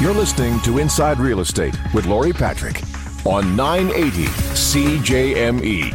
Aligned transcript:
You're 0.00 0.14
listening 0.14 0.60
to 0.60 0.78
Inside 0.78 1.18
Real 1.18 1.40
Estate 1.40 1.76
with 1.92 2.06
Lori 2.06 2.32
Patrick 2.32 2.80
on 3.26 3.56
980 3.56 4.26
CJME. 4.26 5.90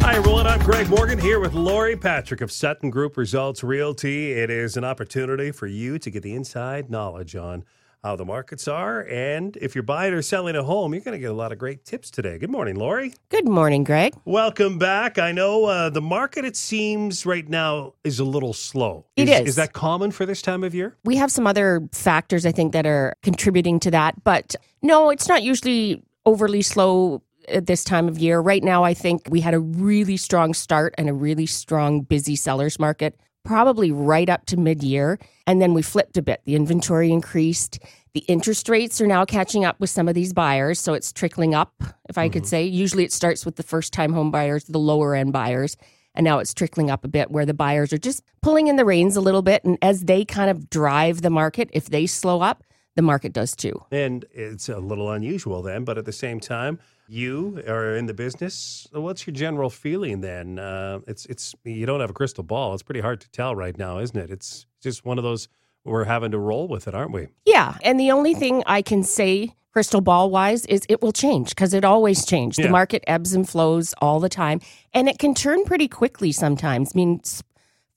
Hi, 0.00 0.14
everyone. 0.14 0.46
I'm 0.46 0.60
Greg 0.60 0.88
Morgan 0.88 1.18
here 1.18 1.38
with 1.38 1.52
Lori 1.52 1.98
Patrick 1.98 2.40
of 2.40 2.50
Sutton 2.50 2.88
Group 2.88 3.18
Results 3.18 3.62
Realty. 3.62 4.32
It 4.32 4.48
is 4.48 4.78
an 4.78 4.84
opportunity 4.84 5.50
for 5.50 5.66
you 5.66 5.98
to 5.98 6.10
get 6.10 6.22
the 6.22 6.34
inside 6.34 6.88
knowledge 6.88 7.36
on 7.36 7.62
how 8.06 8.14
the 8.14 8.24
markets 8.24 8.68
are. 8.68 9.00
And 9.08 9.56
if 9.56 9.74
you're 9.74 9.82
buying 9.82 10.14
or 10.14 10.22
selling 10.22 10.54
a 10.54 10.62
home, 10.62 10.94
you're 10.94 11.02
going 11.02 11.16
to 11.16 11.18
get 11.18 11.30
a 11.30 11.34
lot 11.34 11.50
of 11.50 11.58
great 11.58 11.84
tips 11.84 12.08
today. 12.08 12.38
Good 12.38 12.50
morning, 12.50 12.76
Lori. 12.76 13.12
Good 13.30 13.48
morning, 13.48 13.82
Greg. 13.82 14.14
Welcome 14.24 14.78
back. 14.78 15.18
I 15.18 15.32
know 15.32 15.64
uh, 15.64 15.90
the 15.90 16.00
market, 16.00 16.44
it 16.44 16.54
seems 16.54 17.26
right 17.26 17.48
now, 17.48 17.94
is 18.04 18.20
a 18.20 18.24
little 18.24 18.52
slow. 18.52 19.06
It 19.16 19.28
is. 19.28 19.40
is. 19.40 19.48
Is 19.48 19.56
that 19.56 19.72
common 19.72 20.12
for 20.12 20.24
this 20.24 20.40
time 20.40 20.62
of 20.62 20.72
year? 20.72 20.96
We 21.04 21.16
have 21.16 21.32
some 21.32 21.48
other 21.48 21.88
factors, 21.90 22.46
I 22.46 22.52
think, 22.52 22.72
that 22.74 22.86
are 22.86 23.12
contributing 23.24 23.80
to 23.80 23.90
that. 23.90 24.22
But 24.22 24.54
no, 24.82 25.10
it's 25.10 25.28
not 25.28 25.42
usually 25.42 26.00
overly 26.24 26.62
slow 26.62 27.22
at 27.48 27.66
this 27.66 27.82
time 27.82 28.06
of 28.06 28.18
year. 28.18 28.40
Right 28.40 28.62
now, 28.62 28.84
I 28.84 28.94
think 28.94 29.22
we 29.28 29.40
had 29.40 29.52
a 29.52 29.60
really 29.60 30.16
strong 30.16 30.54
start 30.54 30.94
and 30.96 31.08
a 31.08 31.12
really 31.12 31.46
strong, 31.46 32.02
busy 32.02 32.36
sellers 32.36 32.78
market, 32.78 33.18
probably 33.46 33.90
right 33.92 34.28
up 34.28 34.46
to 34.46 34.56
mid 34.56 34.82
year. 34.82 35.18
And 35.46 35.62
then 35.62 35.74
we 35.74 35.82
flipped 35.82 36.16
a 36.16 36.22
bit. 36.22 36.42
The 36.44 36.56
inventory 36.56 37.12
increased. 37.12 37.78
The 38.14 38.20
interest 38.20 38.68
rates 38.68 39.00
are 39.00 39.06
now 39.06 39.24
catching 39.24 39.64
up 39.64 39.78
with 39.78 39.90
some 39.90 40.08
of 40.08 40.14
these 40.14 40.32
buyers. 40.32 40.78
So 40.78 40.94
it's 40.94 41.12
trickling 41.12 41.54
up, 41.54 41.72
if 42.08 42.18
I 42.18 42.28
could 42.28 42.42
mm-hmm. 42.42 42.48
say. 42.48 42.64
Usually 42.64 43.04
it 43.04 43.12
starts 43.12 43.44
with 43.44 43.56
the 43.56 43.62
first 43.62 43.92
time 43.92 44.12
home 44.12 44.30
buyers, 44.30 44.64
the 44.64 44.78
lower 44.78 45.14
end 45.14 45.32
buyers. 45.32 45.76
And 46.14 46.24
now 46.24 46.38
it's 46.38 46.54
trickling 46.54 46.90
up 46.90 47.04
a 47.04 47.08
bit 47.08 47.30
where 47.30 47.44
the 47.44 47.54
buyers 47.54 47.92
are 47.92 47.98
just 47.98 48.22
pulling 48.42 48.68
in 48.68 48.76
the 48.76 48.86
reins 48.86 49.16
a 49.16 49.20
little 49.20 49.42
bit. 49.42 49.64
And 49.64 49.76
as 49.82 50.02
they 50.02 50.24
kind 50.24 50.50
of 50.50 50.70
drive 50.70 51.20
the 51.20 51.30
market, 51.30 51.68
if 51.72 51.90
they 51.90 52.06
slow 52.06 52.40
up, 52.40 52.64
the 52.94 53.02
market 53.02 53.34
does 53.34 53.54
too. 53.54 53.84
And 53.90 54.24
it's 54.32 54.70
a 54.70 54.78
little 54.78 55.10
unusual 55.12 55.60
then, 55.62 55.84
but 55.84 55.98
at 55.98 56.06
the 56.06 56.12
same 56.12 56.40
time, 56.40 56.78
you 57.08 57.62
are 57.66 57.96
in 57.96 58.06
the 58.06 58.14
business. 58.14 58.86
What's 58.92 59.26
your 59.26 59.34
general 59.34 59.70
feeling 59.70 60.20
then? 60.20 60.58
Uh, 60.58 61.00
it's 61.06 61.26
it's 61.26 61.54
you 61.64 61.86
don't 61.86 62.00
have 62.00 62.10
a 62.10 62.14
crystal 62.14 62.44
ball. 62.44 62.74
It's 62.74 62.82
pretty 62.82 63.00
hard 63.00 63.20
to 63.20 63.30
tell 63.30 63.54
right 63.54 63.76
now, 63.76 63.98
isn't 63.98 64.16
it? 64.16 64.30
It's 64.30 64.66
just 64.82 65.04
one 65.04 65.18
of 65.18 65.24
those 65.24 65.48
we're 65.86 66.04
having 66.04 66.32
to 66.32 66.38
roll 66.38 66.68
with 66.68 66.88
it, 66.88 66.94
aren't 66.94 67.12
we? 67.12 67.28
Yeah. 67.44 67.76
And 67.82 67.98
the 67.98 68.10
only 68.10 68.34
thing 68.34 68.62
I 68.66 68.82
can 68.82 69.02
say, 69.02 69.54
crystal 69.72 70.00
ball 70.00 70.30
wise, 70.30 70.66
is 70.66 70.82
it 70.88 71.00
will 71.00 71.12
change 71.12 71.50
because 71.50 71.72
it 71.72 71.84
always 71.84 72.26
changes. 72.26 72.58
Yeah. 72.58 72.66
The 72.66 72.72
market 72.72 73.04
ebbs 73.06 73.32
and 73.34 73.48
flows 73.48 73.94
all 73.98 74.20
the 74.20 74.28
time. 74.28 74.60
And 74.92 75.08
it 75.08 75.18
can 75.18 75.34
turn 75.34 75.64
pretty 75.64 75.88
quickly 75.88 76.32
sometimes. 76.32 76.92
I 76.94 76.96
mean, 76.96 77.20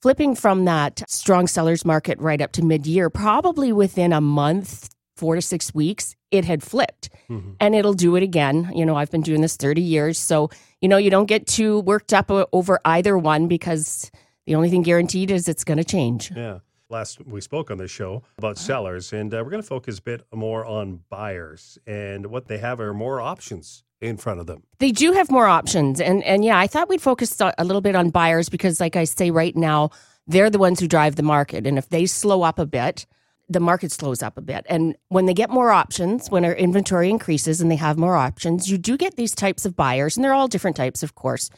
flipping 0.00 0.34
from 0.34 0.64
that 0.66 1.02
strong 1.10 1.46
sellers 1.46 1.84
market 1.84 2.18
right 2.20 2.40
up 2.40 2.52
to 2.52 2.62
mid 2.62 2.86
year, 2.86 3.10
probably 3.10 3.72
within 3.72 4.12
a 4.12 4.20
month, 4.20 4.88
four 5.20 5.34
to 5.34 5.42
six 5.42 5.74
weeks, 5.74 6.16
it 6.30 6.44
had 6.44 6.62
flipped. 6.62 7.10
And 7.60 7.74
it'll 7.74 7.94
do 7.94 8.16
it 8.16 8.22
again. 8.22 8.72
You 8.74 8.86
know, 8.86 8.96
I've 8.96 9.10
been 9.10 9.20
doing 9.20 9.42
this 9.42 9.56
30 9.56 9.82
years. 9.82 10.18
So, 10.18 10.50
you 10.80 10.88
know, 10.88 10.96
you 10.96 11.10
don't 11.10 11.26
get 11.26 11.46
too 11.46 11.80
worked 11.80 12.12
up 12.12 12.30
over 12.30 12.80
either 12.84 13.16
one 13.18 13.46
because 13.46 14.10
the 14.46 14.54
only 14.54 14.70
thing 14.70 14.82
guaranteed 14.82 15.30
is 15.30 15.46
it's 15.46 15.62
going 15.62 15.78
to 15.78 15.84
change. 15.84 16.32
Yeah. 16.34 16.58
Last 16.88 17.24
we 17.24 17.40
spoke 17.40 17.70
on 17.70 17.78
this 17.78 17.90
show 17.92 18.24
about 18.38 18.58
sellers, 18.58 19.12
and 19.12 19.32
uh, 19.32 19.42
we're 19.44 19.50
going 19.50 19.62
to 19.62 19.68
focus 19.68 19.98
a 19.98 20.02
bit 20.02 20.22
more 20.34 20.64
on 20.66 21.04
buyers 21.08 21.78
and 21.86 22.26
what 22.26 22.48
they 22.48 22.58
have 22.58 22.80
are 22.80 22.92
more 22.92 23.20
options 23.20 23.84
in 24.00 24.16
front 24.16 24.40
of 24.40 24.46
them. 24.46 24.64
They 24.80 24.90
do 24.90 25.12
have 25.12 25.30
more 25.30 25.46
options. 25.46 26.00
And 26.00 26.24
and 26.24 26.44
yeah, 26.44 26.58
I 26.58 26.66
thought 26.66 26.88
we'd 26.88 27.00
focus 27.00 27.40
a 27.40 27.64
little 27.64 27.80
bit 27.80 27.94
on 27.94 28.10
buyers 28.10 28.48
because 28.48 28.80
like 28.80 28.96
I 28.96 29.04
say 29.04 29.30
right 29.30 29.54
now, 29.54 29.90
they're 30.26 30.50
the 30.50 30.58
ones 30.58 30.80
who 30.80 30.88
drive 30.88 31.14
the 31.14 31.22
market. 31.22 31.66
And 31.66 31.78
if 31.78 31.88
they 31.90 32.06
slow 32.06 32.42
up 32.42 32.58
a 32.58 32.66
bit, 32.66 33.06
the 33.50 33.60
market 33.60 33.90
slows 33.90 34.22
up 34.22 34.38
a 34.38 34.40
bit. 34.40 34.64
And 34.68 34.96
when 35.08 35.26
they 35.26 35.34
get 35.34 35.50
more 35.50 35.72
options, 35.72 36.30
when 36.30 36.44
our 36.44 36.54
inventory 36.54 37.10
increases 37.10 37.60
and 37.60 37.68
they 37.70 37.76
have 37.76 37.98
more 37.98 38.14
options, 38.14 38.70
you 38.70 38.78
do 38.78 38.96
get 38.96 39.16
these 39.16 39.34
types 39.34 39.66
of 39.66 39.74
buyers, 39.74 40.16
and 40.16 40.24
they're 40.24 40.32
all 40.32 40.46
different 40.46 40.76
types, 40.76 41.02
of 41.02 41.16
course. 41.16 41.50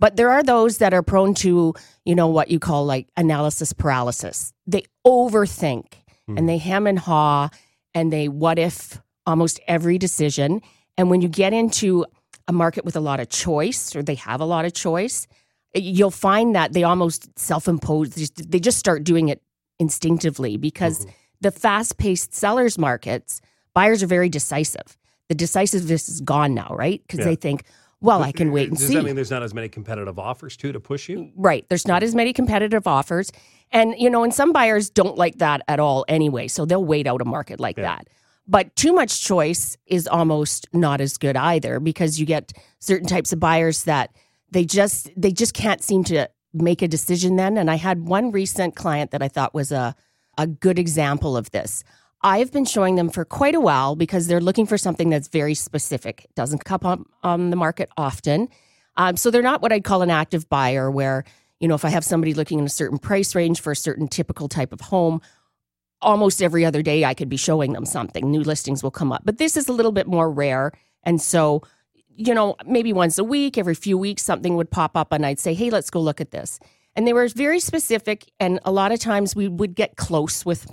But 0.00 0.16
there 0.16 0.30
are 0.30 0.42
those 0.42 0.78
that 0.78 0.92
are 0.92 1.02
prone 1.02 1.34
to, 1.34 1.74
you 2.04 2.14
know, 2.14 2.26
what 2.26 2.50
you 2.50 2.58
call 2.58 2.84
like 2.84 3.08
analysis 3.16 3.72
paralysis. 3.72 4.52
They 4.66 4.84
overthink 5.06 5.86
and 6.26 6.40
hmm. 6.40 6.46
they 6.46 6.58
hem 6.58 6.86
and 6.86 6.98
haw 6.98 7.48
and 7.94 8.12
they 8.12 8.28
what 8.28 8.58
if 8.58 9.00
almost 9.26 9.60
every 9.66 9.98
decision. 9.98 10.60
And 10.96 11.10
when 11.10 11.20
you 11.20 11.28
get 11.28 11.52
into 11.52 12.04
a 12.48 12.52
market 12.52 12.84
with 12.84 12.96
a 12.96 13.00
lot 13.00 13.20
of 13.20 13.28
choice 13.28 13.94
or 13.94 14.02
they 14.02 14.14
have 14.16 14.40
a 14.40 14.44
lot 14.44 14.64
of 14.64 14.72
choice, 14.72 15.26
you'll 15.74 16.10
find 16.10 16.54
that 16.54 16.72
they 16.72 16.82
almost 16.82 17.38
self 17.38 17.68
impose, 17.68 18.10
they 18.10 18.60
just 18.60 18.78
start 18.78 19.04
doing 19.04 19.28
it 19.28 19.42
instinctively 19.78 20.56
because 20.56 21.00
mm-hmm. 21.00 21.10
The 21.40 21.50
fast 21.50 21.98
paced 21.98 22.34
sellers 22.34 22.78
markets, 22.78 23.40
buyers 23.74 24.02
are 24.02 24.06
very 24.06 24.28
decisive. 24.28 24.96
The 25.28 25.34
decisiveness 25.34 26.08
is 26.08 26.20
gone 26.20 26.54
now, 26.54 26.68
right? 26.70 27.02
Because 27.06 27.20
Yeah. 27.20 27.26
they 27.26 27.36
think, 27.36 27.64
well, 28.00 28.22
I 28.22 28.32
can 28.32 28.52
wait 28.52 28.68
and 28.68 28.76
Does 28.78 28.86
see. 28.88 28.94
Does 28.94 29.02
that 29.02 29.06
mean 29.06 29.16
there's 29.16 29.30
not 29.30 29.42
as 29.42 29.52
many 29.54 29.68
competitive 29.68 30.18
offers 30.18 30.56
too 30.56 30.72
to 30.72 30.80
push 30.80 31.08
you? 31.08 31.30
Right. 31.36 31.66
There's 31.68 31.86
not 31.86 32.02
as 32.02 32.14
many 32.14 32.32
competitive 32.32 32.86
offers. 32.86 33.30
And, 33.70 33.94
you 33.98 34.08
know, 34.08 34.24
and 34.24 34.32
some 34.32 34.52
buyers 34.52 34.88
don't 34.88 35.16
like 35.18 35.38
that 35.38 35.62
at 35.68 35.78
all 35.80 36.04
anyway. 36.08 36.48
So 36.48 36.64
they'll 36.64 36.84
wait 36.84 37.06
out 37.06 37.20
a 37.20 37.24
market 37.24 37.60
like 37.60 37.76
Yeah. 37.76 37.82
that. 37.96 38.08
But 38.46 38.74
too 38.76 38.94
much 38.94 39.22
choice 39.22 39.76
is 39.86 40.06
almost 40.08 40.66
not 40.72 41.00
as 41.02 41.18
good 41.18 41.36
either 41.36 41.78
because 41.80 42.18
you 42.18 42.24
get 42.24 42.52
certain 42.78 43.06
types 43.06 43.32
of 43.32 43.38
buyers 43.40 43.84
that 43.84 44.10
they 44.50 44.64
just 44.64 45.10
they 45.16 45.30
just 45.32 45.52
can't 45.52 45.82
seem 45.82 46.02
to 46.04 46.30
make 46.54 46.80
a 46.80 46.88
decision 46.88 47.36
then. 47.36 47.58
And 47.58 47.70
I 47.70 47.74
had 47.74 48.08
one 48.08 48.30
recent 48.30 48.74
client 48.74 49.10
that 49.10 49.22
I 49.22 49.28
thought 49.28 49.52
was 49.52 49.70
a 49.70 49.94
a 50.38 50.46
good 50.46 50.78
example 50.78 51.36
of 51.36 51.50
this. 51.50 51.84
I've 52.22 52.50
been 52.50 52.64
showing 52.64 52.96
them 52.96 53.10
for 53.10 53.24
quite 53.24 53.54
a 53.54 53.60
while 53.60 53.94
because 53.94 54.26
they're 54.26 54.40
looking 54.40 54.66
for 54.66 54.78
something 54.78 55.10
that's 55.10 55.28
very 55.28 55.54
specific. 55.54 56.24
It 56.24 56.34
doesn't 56.34 56.64
come 56.64 56.80
up 56.84 57.00
on 57.22 57.50
the 57.50 57.56
market 57.56 57.90
often. 57.96 58.48
Um, 58.96 59.16
so 59.16 59.30
they're 59.30 59.42
not 59.42 59.62
what 59.62 59.72
I'd 59.72 59.84
call 59.84 60.02
an 60.02 60.10
active 60.10 60.48
buyer, 60.48 60.90
where, 60.90 61.24
you 61.60 61.68
know, 61.68 61.76
if 61.76 61.84
I 61.84 61.90
have 61.90 62.04
somebody 62.04 62.34
looking 62.34 62.58
in 62.58 62.64
a 62.64 62.70
certain 62.70 62.98
price 62.98 63.34
range 63.34 63.60
for 63.60 63.70
a 63.70 63.76
certain 63.76 64.08
typical 64.08 64.48
type 64.48 64.72
of 64.72 64.80
home, 64.80 65.20
almost 66.00 66.42
every 66.42 66.64
other 66.64 66.82
day 66.82 67.04
I 67.04 67.14
could 67.14 67.28
be 67.28 67.36
showing 67.36 67.72
them 67.72 67.84
something. 67.84 68.28
New 68.28 68.42
listings 68.42 68.82
will 68.82 68.90
come 68.90 69.12
up. 69.12 69.22
But 69.24 69.38
this 69.38 69.56
is 69.56 69.68
a 69.68 69.72
little 69.72 69.92
bit 69.92 70.08
more 70.08 70.30
rare. 70.30 70.72
And 71.04 71.20
so, 71.22 71.62
you 72.16 72.34
know, 72.34 72.56
maybe 72.66 72.92
once 72.92 73.18
a 73.18 73.24
week, 73.24 73.56
every 73.56 73.76
few 73.76 73.96
weeks, 73.96 74.24
something 74.24 74.56
would 74.56 74.70
pop 74.70 74.96
up 74.96 75.12
and 75.12 75.24
I'd 75.24 75.38
say, 75.38 75.54
hey, 75.54 75.70
let's 75.70 75.90
go 75.90 76.00
look 76.00 76.20
at 76.20 76.32
this. 76.32 76.58
And 76.98 77.06
they 77.06 77.12
were 77.12 77.28
very 77.28 77.60
specific. 77.60 78.28
And 78.40 78.58
a 78.64 78.72
lot 78.72 78.90
of 78.90 78.98
times 78.98 79.36
we 79.36 79.46
would 79.46 79.76
get 79.76 79.94
close 79.94 80.44
with 80.44 80.66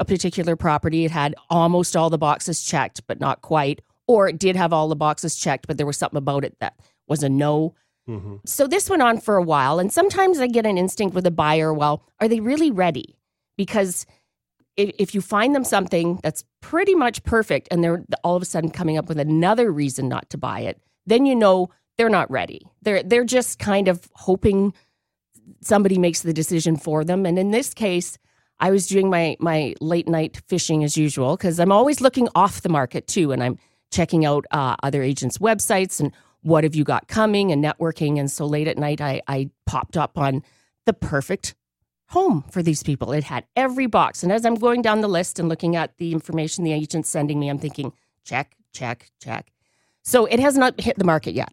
a 0.00 0.04
particular 0.04 0.56
property. 0.56 1.04
It 1.04 1.12
had 1.12 1.36
almost 1.48 1.94
all 1.94 2.10
the 2.10 2.18
boxes 2.18 2.60
checked, 2.60 3.06
but 3.06 3.20
not 3.20 3.40
quite. 3.40 3.80
Or 4.08 4.26
it 4.26 4.36
did 4.36 4.56
have 4.56 4.72
all 4.72 4.88
the 4.88 4.96
boxes 4.96 5.36
checked, 5.36 5.68
but 5.68 5.76
there 5.76 5.86
was 5.86 5.96
something 5.96 6.16
about 6.16 6.44
it 6.44 6.56
that 6.58 6.74
was 7.06 7.22
a 7.22 7.28
no. 7.28 7.76
Mm-hmm. 8.08 8.38
So 8.46 8.66
this 8.66 8.90
went 8.90 9.02
on 9.02 9.20
for 9.20 9.36
a 9.36 9.44
while. 9.44 9.78
And 9.78 9.92
sometimes 9.92 10.40
I 10.40 10.48
get 10.48 10.66
an 10.66 10.76
instinct 10.76 11.14
with 11.14 11.24
a 11.24 11.30
buyer 11.30 11.72
well, 11.72 12.02
are 12.18 12.26
they 12.26 12.40
really 12.40 12.72
ready? 12.72 13.16
Because 13.56 14.06
if, 14.76 14.90
if 14.98 15.14
you 15.14 15.20
find 15.20 15.54
them 15.54 15.62
something 15.62 16.18
that's 16.20 16.42
pretty 16.60 16.96
much 16.96 17.22
perfect 17.22 17.68
and 17.70 17.84
they're 17.84 18.04
all 18.24 18.34
of 18.34 18.42
a 18.42 18.44
sudden 18.44 18.70
coming 18.70 18.98
up 18.98 19.08
with 19.08 19.20
another 19.20 19.70
reason 19.70 20.08
not 20.08 20.30
to 20.30 20.36
buy 20.36 20.62
it, 20.62 20.82
then 21.06 21.26
you 21.26 21.36
know 21.36 21.70
they're 21.96 22.08
not 22.08 22.28
ready. 22.28 22.66
They're 22.82 23.04
they're 23.04 23.22
just 23.22 23.60
kind 23.60 23.86
of 23.86 24.08
hoping 24.14 24.74
somebody 25.60 25.98
makes 25.98 26.20
the 26.20 26.32
decision 26.32 26.76
for 26.76 27.04
them. 27.04 27.26
And 27.26 27.38
in 27.38 27.50
this 27.50 27.74
case, 27.74 28.18
I 28.60 28.70
was 28.70 28.86
doing 28.86 29.08
my 29.08 29.36
my 29.40 29.74
late 29.80 30.08
night 30.08 30.42
fishing 30.46 30.84
as 30.84 30.96
usual 30.96 31.36
because 31.36 31.58
I'm 31.58 31.72
always 31.72 32.00
looking 32.00 32.28
off 32.34 32.60
the 32.60 32.68
market 32.68 33.06
too, 33.06 33.32
and 33.32 33.42
I'm 33.42 33.58
checking 33.90 34.24
out 34.24 34.44
uh, 34.50 34.76
other 34.82 35.02
agents' 35.02 35.38
websites 35.38 35.98
and 35.98 36.12
what 36.42 36.64
have 36.64 36.74
you 36.74 36.84
got 36.84 37.08
coming 37.08 37.50
and 37.50 37.64
networking. 37.64 38.18
And 38.18 38.30
so 38.30 38.46
late 38.46 38.68
at 38.68 38.78
night, 38.78 39.00
I 39.00 39.22
I 39.26 39.50
popped 39.66 39.96
up 39.96 40.18
on 40.18 40.42
the 40.84 40.92
perfect 40.92 41.54
home 42.08 42.44
for 42.50 42.62
these 42.62 42.82
people. 42.82 43.12
It 43.12 43.24
had 43.24 43.44
every 43.56 43.86
box, 43.86 44.22
and 44.22 44.30
as 44.30 44.44
I'm 44.44 44.56
going 44.56 44.82
down 44.82 45.00
the 45.00 45.08
list 45.08 45.38
and 45.38 45.48
looking 45.48 45.74
at 45.74 45.96
the 45.96 46.12
information 46.12 46.64
the 46.64 46.72
agent's 46.72 47.08
sending 47.08 47.40
me, 47.40 47.48
I'm 47.48 47.58
thinking 47.58 47.92
check, 48.24 48.56
check, 48.72 49.10
check. 49.22 49.52
So 50.02 50.26
it 50.26 50.40
has 50.40 50.56
not 50.56 50.80
hit 50.80 50.98
the 50.98 51.04
market 51.04 51.32
yet. 51.32 51.52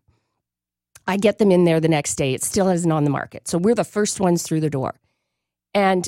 I 1.08 1.18
get 1.18 1.38
them 1.38 1.52
in 1.52 1.64
there 1.64 1.80
the 1.80 1.88
next 1.88 2.16
day. 2.16 2.34
It 2.34 2.44
still 2.44 2.70
isn't 2.70 2.92
on 2.92 3.04
the 3.04 3.10
market. 3.10 3.48
So 3.48 3.58
we're 3.58 3.76
the 3.76 3.84
first 3.84 4.20
ones 4.20 4.44
through 4.44 4.60
the 4.60 4.70
door. 4.70 5.00
And 5.74 6.08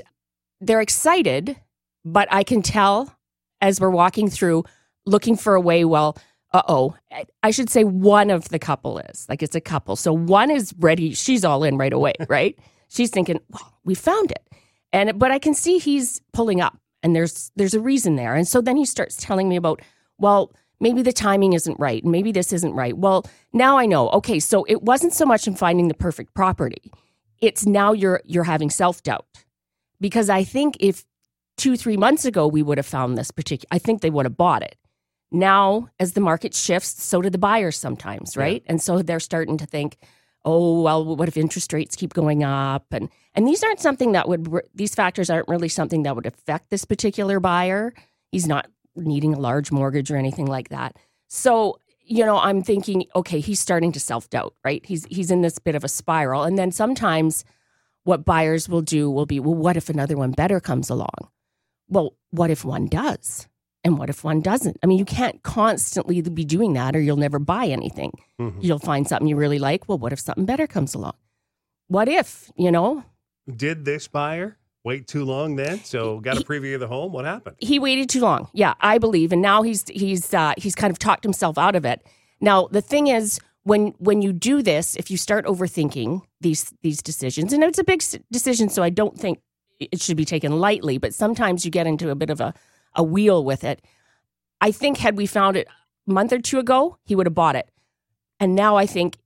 they're 0.60 0.82
excited, 0.82 1.56
but 2.04 2.28
I 2.32 2.44
can 2.44 2.62
tell 2.62 3.16
as 3.62 3.80
we're 3.80 3.90
walking 3.90 4.30
through 4.30 4.66
looking 5.06 5.36
for 5.36 5.56
a 5.56 5.62
way, 5.62 5.86
well, 5.86 6.18
uh 6.52 6.64
oh. 6.68 6.96
I 7.44 7.52
should 7.52 7.70
say 7.70 7.84
one 7.84 8.30
of 8.30 8.50
the 8.50 8.60
couple 8.60 9.00
is 9.00 9.26
like 9.30 9.44
it's 9.44 9.56
a 9.56 9.62
couple. 9.62 9.96
So 9.96 10.12
one 10.12 10.50
is 10.50 10.74
ready. 10.80 11.14
She's 11.14 11.46
all 11.46 11.64
in 11.64 11.78
right 11.78 11.94
away, 11.94 12.14
right? 12.30 12.58
She's 12.90 13.10
thinking, 13.10 13.40
well, 13.50 13.78
we 13.84 13.96
found 13.96 14.32
it. 14.32 14.44
And 14.92 15.18
but 15.20 15.32
I 15.32 15.40
can 15.40 15.54
see 15.54 15.78
he's 15.78 16.22
pulling 16.34 16.60
up 16.60 16.78
and 17.04 17.16
there's 17.16 17.52
there's 17.56 17.74
a 17.74 17.80
reason 17.80 18.16
there. 18.16 18.36
And 18.36 18.48
so 18.48 18.62
then 18.62 18.78
he 18.78 18.86
starts 18.86 19.16
telling 19.18 19.48
me 19.48 19.56
about, 19.56 19.82
well, 20.18 20.52
maybe 20.80 21.02
the 21.02 21.14
timing 21.14 21.54
isn't 21.54 21.80
right. 21.80 22.04
and 22.04 22.12
Maybe 22.12 22.32
this 22.32 22.54
isn't 22.54 22.74
right. 22.74 22.98
Well, 22.98 23.26
now 23.54 23.78
I 23.78 23.86
know. 23.86 24.10
Okay, 24.10 24.40
so 24.40 24.66
it 24.68 24.84
wasn't 24.84 25.14
so 25.14 25.26
much 25.26 25.48
in 25.48 25.56
finding 25.56 25.88
the 25.88 25.94
perfect 25.94 26.34
property. 26.34 26.92
It's 27.40 27.66
now 27.66 27.94
you're 27.94 28.22
you're 28.26 28.44
having 28.44 28.70
self-doubt. 28.70 29.26
Because 30.02 30.30
I 30.30 30.44
think 30.44 30.78
if 30.80 31.06
two, 31.58 31.76
three 31.76 31.98
months 31.98 32.26
ago, 32.26 32.48
we 32.48 32.64
would 32.64 32.78
have 32.78 32.86
found 32.86 33.18
this 33.18 33.32
particular, 33.32 33.68
I 33.72 33.80
think 33.80 34.02
they 34.02 34.10
would 34.10 34.26
have 34.26 34.38
bought 34.38 34.64
it. 34.64 34.76
Now, 35.32 35.90
as 36.00 36.14
the 36.14 36.22
market 36.22 36.56
shifts, 36.56 37.04
so 37.04 37.22
do 37.22 37.30
the 37.30 37.38
buyers 37.38 37.78
sometimes, 37.78 38.36
right? 38.36 38.64
And 38.66 38.82
so 38.82 39.02
they're 39.02 39.20
starting 39.20 39.58
to 39.58 39.66
think, 39.66 39.98
oh, 40.44 40.82
well, 40.82 41.16
what 41.16 41.28
if 41.28 41.38
interest 41.38 41.72
rates 41.74 41.96
keep 41.96 42.14
going 42.14 42.44
up? 42.44 42.86
And 42.92 43.10
and 43.36 43.48
these 43.48 43.64
aren't 43.64 43.80
something 43.80 44.14
that 44.14 44.28
would 44.28 44.50
these 44.74 44.96
factors 44.96 45.30
aren't 45.30 45.48
really 45.48 45.70
something 45.70 46.04
that 46.04 46.16
would 46.16 46.26
affect 46.26 46.70
this 46.72 46.84
particular 46.86 47.40
buyer. 47.40 47.94
He's 48.32 48.48
not 48.48 48.68
needing 48.96 49.34
a 49.34 49.40
large 49.40 49.72
mortgage 49.72 50.12
or 50.12 50.18
anything 50.18 50.46
like 50.46 50.70
that. 50.70 50.96
So, 51.28 51.80
you 52.02 52.26
know, 52.26 52.38
I'm 52.38 52.64
thinking, 52.64 53.06
okay, 53.16 53.40
he's 53.40 53.60
starting 53.60 53.92
to 53.92 54.00
self-doubt, 54.00 54.56
right? 54.64 54.86
He's 54.86 55.06
he's 55.06 55.32
in 55.32 55.42
this 55.42 55.60
bit 55.60 55.76
of 55.76 55.84
a 55.84 55.88
spiral. 55.88 56.44
And 56.44 56.58
then 56.58 56.72
sometimes 56.72 57.46
what 58.04 58.26
buyers 58.26 58.68
will 58.68 58.82
do 58.82 59.10
will 59.10 59.26
be, 59.26 59.40
well, 59.40 59.56
what 59.56 59.78
if 59.78 59.90
another 59.90 60.18
one 60.18 60.32
better 60.32 60.60
comes 60.60 60.90
along? 60.90 61.30
Well, 61.88 62.16
what 62.32 62.50
if 62.50 62.66
one 62.66 62.88
does? 62.88 63.48
And 63.84 63.98
what 63.98 64.10
if 64.10 64.24
one 64.24 64.42
doesn't? 64.42 64.78
I 64.84 64.88
mean, 64.88 65.00
you 65.00 65.06
can't 65.06 65.42
constantly 65.42 66.22
be 66.22 66.44
doing 66.44 66.74
that 66.74 66.96
or 66.96 67.00
you'll 67.00 67.18
never 67.18 67.40
buy 67.40 67.66
anything. 67.66 68.12
Mm-hmm. 68.40 68.60
You'll 68.62 68.80
find 68.80 69.08
something 69.08 69.28
you 69.28 69.38
really 69.38 69.60
like. 69.60 69.88
Well, 69.88 69.98
what 69.98 70.12
if 70.12 70.20
something 70.20 70.46
better 70.46 70.68
comes 70.68 70.94
along? 70.94 71.14
What 71.88 72.08
if, 72.08 72.52
you 72.56 72.72
know? 72.72 73.04
Did 73.50 73.86
this 73.86 74.08
buyer 74.08 74.58
wait 74.84 75.08
too 75.08 75.26
long 75.26 75.56
then? 75.56 75.84
So 75.84 76.20
got 76.20 76.38
a 76.38 76.42
preview 76.42 76.74
of 76.74 76.80
the 76.80 76.88
home. 76.88 77.12
What 77.12 77.26
happened? 77.26 77.58
He 77.60 77.80
waited 77.80 78.10
too 78.10 78.22
long. 78.22 78.50
Yeah, 78.54 78.74
I 78.82 78.98
believe. 78.98 79.32
And 79.32 79.42
now 79.42 79.62
he's 79.62 79.88
he's 79.88 80.34
uh, 80.34 80.54
he's 80.58 80.76
kind 80.76 80.92
of 80.92 81.00
talked 81.00 81.24
himself 81.24 81.58
out 81.58 81.76
of 81.76 81.86
it. 81.86 82.06
Now, 82.42 82.68
the 82.68 82.82
thing 82.82 83.08
is 83.08 83.40
when 83.64 83.94
when 84.00 84.22
you 84.22 84.34
do 84.34 84.62
this, 84.62 84.96
if 84.96 85.12
you 85.12 85.18
start 85.18 85.46
overthinking 85.46 86.22
these 86.42 86.74
these 86.82 87.02
decisions, 87.02 87.54
and 87.54 87.64
it's 87.64 87.80
a 87.80 87.84
big 87.84 88.04
decision, 88.32 88.70
so 88.70 88.84
I 88.84 88.90
don't 88.90 89.18
think 89.18 89.40
it 89.80 90.02
should 90.02 90.18
be 90.18 90.26
taken 90.26 90.60
lightly, 90.60 90.98
but 90.98 91.14
sometimes 91.14 91.66
you 91.66 91.72
get 91.72 91.88
into 91.88 92.10
a 92.10 92.16
bit 92.16 92.30
of 92.30 92.42
a 92.42 92.54
a 92.96 93.04
wheel 93.04 93.44
with 93.44 93.64
it. 93.64 93.82
I 94.62 94.72
think 94.72 94.98
had 94.98 95.18
we 95.18 95.26
found 95.26 95.56
it 95.56 95.68
a 96.08 96.12
month 96.12 96.34
or 96.34 96.40
two 96.40 96.60
ago, 96.60 96.98
he 97.06 97.16
would 97.16 97.26
have 97.26 97.36
bought 97.36 97.56
it. 97.56 97.70
And 98.40 98.56
now 98.56 98.76
I 98.76 98.86
think 98.86 99.18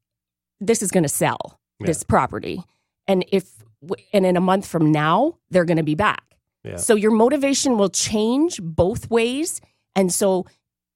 this 0.60 0.82
is 0.82 0.92
going 0.92 1.04
to 1.04 1.10
sell 1.10 1.60
yeah. 1.80 1.88
this 1.88 2.04
property. 2.04 2.64
And 3.08 3.26
if 3.32 3.64
and 4.12 4.26
in 4.26 4.38
a 4.38 4.42
month 4.42 4.68
from 4.68 4.92
now, 4.92 5.38
they're 5.50 5.66
going 5.66 5.78
to 5.78 5.84
be 5.84 5.96
back. 5.96 6.24
Yeah. 6.64 6.78
So 6.78 6.96
your 6.96 7.12
motivation 7.12 7.78
will 7.78 7.90
change 7.90 8.62
both 8.62 9.10
ways. 9.10 9.60
And 9.96 10.14
so, 10.14 10.46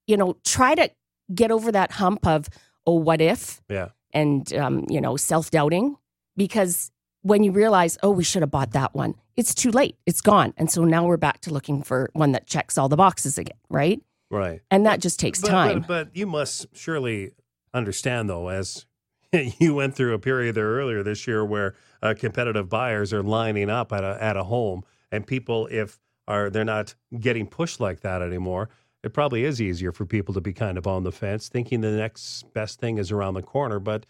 you 0.05 0.17
know, 0.17 0.37
try 0.45 0.75
to 0.75 0.89
get 1.33 1.51
over 1.51 1.71
that 1.71 1.91
hump 1.91 2.25
of, 2.25 2.47
oh, 2.85 2.95
what 2.95 3.21
if? 3.21 3.61
Yeah. 3.69 3.89
And, 4.13 4.51
um, 4.53 4.85
you 4.89 5.01
know, 5.01 5.17
self 5.17 5.51
doubting 5.51 5.97
because 6.37 6.91
when 7.21 7.43
you 7.43 7.51
realize, 7.51 7.97
oh, 8.01 8.11
we 8.11 8.23
should 8.23 8.41
have 8.41 8.51
bought 8.51 8.71
that 8.71 8.95
one, 8.95 9.15
it's 9.35 9.53
too 9.53 9.71
late. 9.71 9.97
It's 10.05 10.21
gone. 10.21 10.53
And 10.55 10.71
so 10.71 10.85
now 10.85 11.05
we're 11.05 11.17
back 11.17 11.41
to 11.41 11.53
looking 11.53 11.83
for 11.83 12.09
one 12.13 12.31
that 12.31 12.47
checks 12.47 12.77
all 12.77 12.87
the 12.87 12.95
boxes 12.95 13.37
again, 13.37 13.57
right? 13.69 14.01
Right. 14.31 14.61
And 14.71 14.85
that 14.85 15.01
just 15.01 15.19
takes 15.19 15.41
but, 15.41 15.49
time. 15.49 15.79
But, 15.81 15.87
but, 15.87 16.15
you 16.15 16.25
must 16.25 16.67
surely 16.73 17.31
understand, 17.73 18.29
though, 18.29 18.47
as 18.47 18.85
you 19.59 19.75
went 19.75 19.95
through 19.95 20.13
a 20.13 20.19
period 20.19 20.55
there 20.55 20.69
earlier 20.69 21.03
this 21.03 21.27
year 21.27 21.43
where 21.43 21.75
uh, 22.01 22.13
competitive 22.17 22.69
buyers 22.69 23.13
are 23.13 23.23
lining 23.23 23.69
up 23.69 23.91
at 23.91 24.03
a, 24.03 24.17
at 24.21 24.37
a 24.37 24.43
home, 24.43 24.83
and 25.11 25.25
people, 25.25 25.67
if 25.71 25.99
are 26.27 26.49
they're 26.49 26.65
not 26.65 26.93
getting 27.19 27.47
pushed 27.47 27.79
like 27.79 28.01
that 28.01 28.21
anymore, 28.21 28.69
it 29.03 29.13
probably 29.13 29.45
is 29.45 29.61
easier 29.61 29.91
for 29.91 30.05
people 30.05 30.33
to 30.33 30.41
be 30.41 30.53
kind 30.53 30.77
of 30.77 30.87
on 30.87 31.03
the 31.03 31.11
fence, 31.11 31.47
thinking 31.49 31.81
the 31.81 31.91
next 31.91 32.43
best 32.53 32.79
thing 32.79 32.97
is 32.97 33.11
around 33.11 33.35
the 33.35 33.41
corner. 33.41 33.79
But 33.79 34.05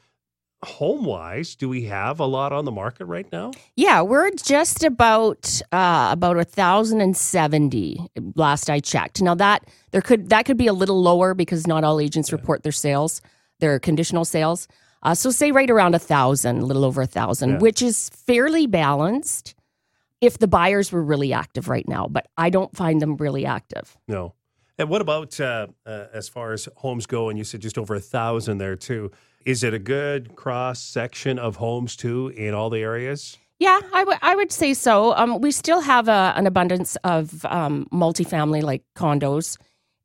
home 0.63 1.06
wise, 1.06 1.56
do 1.56 1.69
we 1.69 1.84
have 1.84 2.19
a 2.19 2.25
lot 2.25 2.51
on 2.51 2.66
the 2.66 2.72
market 2.72 3.06
right 3.06 3.31
now? 3.31 3.51
Yeah, 3.75 4.01
we're 4.01 4.31
just 4.31 4.83
about 4.83 5.62
uh, 5.72 6.10
about 6.12 6.38
a 6.38 6.44
thousand 6.44 7.01
and 7.01 7.16
seventy 7.16 8.07
last 8.36 8.69
I 8.69 8.80
checked. 8.80 9.22
Now 9.22 9.36
that 9.36 9.66
there 9.92 10.01
could 10.01 10.30
that 10.30 10.45
could 10.45 10.57
be 10.57 10.68
a 10.68 10.74
little 10.74 11.01
lower 11.01 11.33
because 11.33 11.68
not 11.68 11.83
all 11.83 12.00
agents 12.00 12.30
yeah. 12.30 12.36
report 12.38 12.63
their 12.63 12.72
sales, 12.72 13.22
their 13.60 13.80
conditional 13.80 14.25
sales. 14.25 14.68
Uh, 15.04 15.14
so 15.14 15.32
say 15.32 15.52
right 15.52 15.70
around 15.70 15.96
a 15.96 16.00
thousand, 16.00 16.60
a 16.60 16.66
little 16.66 16.86
over 16.86 17.02
a 17.02 17.08
thousand, 17.08 17.50
yeah. 17.52 17.58
which 17.60 17.82
is 17.82 18.10
fairly 18.10 18.68
balanced. 18.68 19.56
If 20.20 20.40
the 20.40 20.48
buyers 20.48 20.92
were 20.92 21.04
really 21.04 21.32
active 21.32 21.70
right 21.70 21.88
now, 21.88 22.08
but 22.08 22.28
I 22.38 22.50
don't 22.50 22.76
find 22.76 23.00
them 23.00 23.18
really 23.18 23.46
active. 23.46 23.96
No. 24.08 24.34
And 24.80 24.90
what 24.90 25.02
about 25.02 25.40
uh, 25.40 25.68
uh, 25.86 26.06
as 26.12 26.28
far 26.28 26.54
as 26.54 26.68
homes 26.78 27.06
go? 27.06 27.30
And 27.30 27.38
you 27.38 27.44
said 27.44 27.62
just 27.62 27.78
over 27.78 27.94
a 27.94 28.00
thousand 28.00 28.58
there 28.58 28.76
too. 28.76 29.12
Is 29.46 29.64
it 29.64 29.74
a 29.74 29.80
good 29.80 30.36
cross 30.36 30.80
section 30.80 31.40
of 31.40 31.56
homes 31.56 31.96
too 31.96 32.34
in 32.36 32.54
all 32.54 32.70
the 32.70 32.80
areas? 32.80 33.38
Yeah, 33.60 33.80
I, 33.94 34.02
w- 34.02 34.20
I 34.22 34.36
would 34.36 34.52
say 34.52 34.74
so. 34.74 35.16
Um, 35.16 35.42
we 35.42 35.52
still 35.52 35.82
have 35.82 36.08
a, 36.08 36.34
an 36.36 36.46
abundance 36.46 36.96
of 37.04 37.44
um, 37.46 37.88
multifamily 37.92 38.62
like 38.62 38.84
condos 38.96 39.58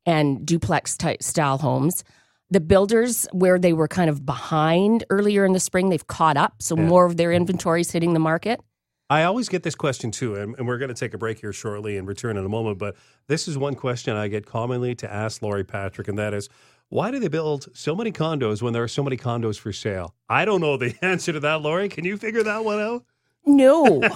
and 0.05 0.45
duplex 0.45 0.97
type 0.97 1.21
style 1.21 1.59
homes. 1.59 2.03
The 2.53 2.59
builders, 2.59 3.27
where 3.31 3.57
they 3.57 3.73
were 3.73 3.87
kind 3.87 4.11
of 4.11 4.27
behind 4.27 5.03
earlier 5.09 5.43
in 5.43 5.53
the 5.53 5.59
spring, 5.59 5.89
they've 5.89 6.05
caught 6.05 6.37
up. 6.37 6.61
So 6.61 6.77
yeah. 6.77 6.83
more 6.83 7.05
of 7.05 7.17
their 7.17 7.31
inventory 7.31 7.81
is 7.81 7.89
hitting 7.89 8.13
the 8.13 8.19
market. 8.19 8.61
I 9.09 9.23
always 9.23 9.49
get 9.49 9.63
this 9.63 9.73
question 9.73 10.11
too, 10.11 10.35
and, 10.35 10.55
and 10.57 10.67
we're 10.67 10.77
going 10.77 10.89
to 10.89 10.95
take 10.95 11.15
a 11.15 11.17
break 11.17 11.39
here 11.39 11.51
shortly 11.51 11.97
and 11.97 12.07
return 12.07 12.37
in 12.37 12.45
a 12.45 12.49
moment. 12.49 12.77
But 12.77 12.95
this 13.25 13.47
is 13.47 13.57
one 13.57 13.73
question 13.73 14.15
I 14.15 14.27
get 14.27 14.45
commonly 14.45 14.93
to 14.95 15.11
ask 15.11 15.41
Lori 15.41 15.63
Patrick, 15.63 16.07
and 16.07 16.17
that 16.19 16.33
is 16.35 16.47
why 16.89 17.09
do 17.09 17.19
they 17.19 17.27
build 17.27 17.67
so 17.73 17.95
many 17.95 18.11
condos 18.11 18.61
when 18.61 18.71
there 18.71 18.83
are 18.83 18.87
so 18.87 19.03
many 19.03 19.17
condos 19.17 19.57
for 19.57 19.73
sale? 19.73 20.13
I 20.29 20.45
don't 20.45 20.61
know 20.61 20.77
the 20.77 20.95
answer 21.01 21.33
to 21.33 21.39
that, 21.39 21.63
Lori. 21.63 21.89
Can 21.89 22.05
you 22.05 22.17
figure 22.17 22.43
that 22.43 22.63
one 22.63 22.79
out? 22.79 23.03
No. 23.47 24.03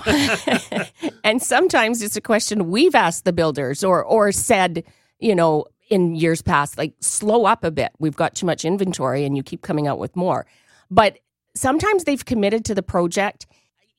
and 1.23 1.41
sometimes 1.41 2.03
it's 2.03 2.15
a 2.15 2.21
question 2.21 2.69
we've 2.69 2.93
asked 2.93 3.25
the 3.25 3.33
builders 3.33 3.83
or 3.83 4.03
or 4.03 4.31
said, 4.31 4.83
you 5.19 5.33
know, 5.33 5.65
in 5.89 6.15
years 6.15 6.41
past, 6.41 6.77
like 6.77 6.93
slow 6.99 7.45
up 7.45 7.63
a 7.63 7.71
bit. 7.71 7.91
We've 7.99 8.15
got 8.15 8.35
too 8.35 8.45
much 8.45 8.65
inventory 8.65 9.25
and 9.25 9.35
you 9.35 9.43
keep 9.43 9.61
coming 9.61 9.87
out 9.87 9.99
with 9.99 10.15
more. 10.15 10.45
But 10.89 11.19
sometimes 11.55 12.03
they've 12.03 12.23
committed 12.23 12.65
to 12.65 12.75
the 12.75 12.83
project, 12.83 13.47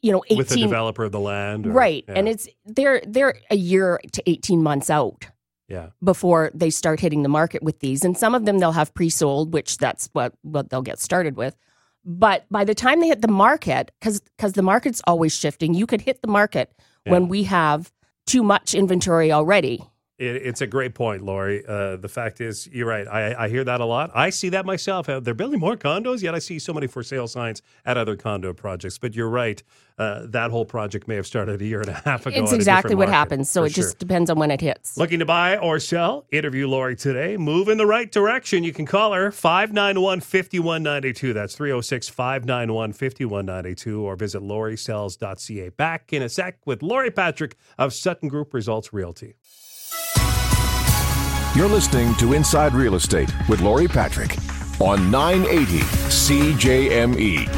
you 0.03 0.13
know, 0.13 0.23
18 0.27 0.39
with 0.39 0.49
the 0.49 0.61
developer 0.61 1.05
of 1.05 1.13
the 1.13 1.21
land. 1.21 1.67
Or, 1.67 1.71
right. 1.73 2.05
Yeah. 2.09 2.15
And 2.15 2.29
it's 2.29 2.49
they're 2.65 3.03
they're 3.07 3.35
a 3.51 3.57
year 3.57 4.01
to 4.13 4.31
18 4.31 4.63
months 4.63 4.91
out 4.91 5.27
yeah. 5.69 5.89
before 6.03 6.51
they 6.55 6.71
start 6.71 7.01
hitting 7.01 7.23
the 7.23 7.29
market 7.29 7.63
with 7.63 7.81
these. 7.81 8.05
And 8.05 8.17
some 8.17 8.35
of 8.35 8.45
them 8.45 8.59
they'll 8.59 8.73
have 8.73 8.95
pre-sold, 8.95 9.53
which 9.53 9.79
that's 9.79 10.09
what 10.13 10.35
what 10.43 10.71
they'll 10.71 10.83
get 10.83 11.01
started 11.01 11.37
with. 11.37 11.57
But 12.05 12.47
by 12.51 12.65
the 12.65 12.75
time 12.75 13.01
they 13.01 13.09
hit 13.09 13.23
the 13.23 13.29
market, 13.29 13.91
because 14.01 14.21
because 14.21 14.53
the 14.55 14.63
market's 14.63 15.03
always 15.07 15.35
shifting, 15.35 15.75
you 15.75 15.87
could 15.87 16.01
hit 16.01 16.23
the 16.23 16.29
market 16.29 16.73
yeah. 17.05 17.13
when 17.13 17.29
we 17.29 17.43
have 17.45 17.93
too 18.27 18.43
much 18.43 18.75
inventory 18.75 19.33
already 19.33 19.83
it, 20.19 20.37
it's 20.37 20.61
a 20.61 20.67
great 20.67 20.95
point, 20.95 21.23
Lori. 21.23 21.65
Uh, 21.67 21.97
the 21.97 22.09
fact 22.09 22.41
is, 22.41 22.67
you're 22.73 22.89
right. 22.89 23.07
I, 23.07 23.45
I 23.45 23.49
hear 23.49 23.63
that 23.65 23.81
a 23.81 23.85
lot. 23.85 24.11
I 24.15 24.31
see 24.31 24.49
that 24.51 24.67
myself. 24.67 25.09
Uh, 25.09 25.21
they're 25.21 25.35
building 25.35 25.61
more 25.61 25.77
condos, 25.77 26.23
yet 26.23 26.35
I 26.35 26.41
see 26.41 26.59
so 26.59 26.73
many 26.73 26.89
for 26.89 27.03
sale 27.03 27.29
signs 27.29 27.63
at 27.87 27.97
other 27.97 28.17
condo 28.17 28.53
projects. 28.53 28.99
But 28.99 29.15
you're 29.15 29.29
right. 29.29 29.63
Uh, 29.97 30.27
that 30.27 30.51
whole 30.51 30.65
project 30.65 31.09
may 31.09 31.17
have 31.17 31.27
started 31.27 31.61
a 31.61 31.65
year 31.65 31.81
and 31.81 31.91
a 31.91 31.93
half 32.05 32.27
ago. 32.27 32.43
It's 32.43 32.53
exactly 32.53 32.95
what 32.95 33.09
happens. 33.09 33.51
So 33.51 33.65
it 33.65 33.73
sure. 33.73 33.85
just 33.85 33.99
depends 33.99 34.29
on 34.31 34.39
when 34.39 34.51
it 34.51 34.61
hits. 34.61 34.97
Looking 34.97 35.21
to 35.21 35.25
buy 35.25 35.57
or 35.57 35.79
sell? 35.81 36.27
Interview 36.33 36.69
Lori 36.69 36.97
today. 36.97 37.37
Move 37.37 37.69
in 37.69 37.79
the 37.79 37.87
right 37.87 38.11
direction. 38.11 38.65
You 38.65 38.73
can 38.73 38.87
call 38.87 39.13
her 39.13 39.31
591 39.31 40.21
5192. 40.21 41.33
That's 41.33 41.55
306 41.55 42.09
591 42.09 42.93
5192 42.93 44.03
or 44.03 44.17
visit 44.17 44.43
lorisells.ca. 44.43 45.69
Back 45.71 46.13
in 46.13 46.23
a 46.23 46.29
sec 46.29 46.59
with 46.65 46.83
Lori 46.83 47.11
Patrick 47.11 47.57
of 47.77 47.93
Sutton 47.93 48.29
Group 48.29 48.55
Results 48.55 48.93
Realty. 48.93 49.35
You're 51.55 51.67
listening 51.67 52.15
to 52.17 52.35
Inside 52.35 52.75
Real 52.75 52.95
Estate 52.95 53.33
with 53.49 53.63
Lori 53.63 53.89
Patrick 53.89 54.37
on 54.81 55.11
980 55.11 55.79
CJME. 55.79 57.49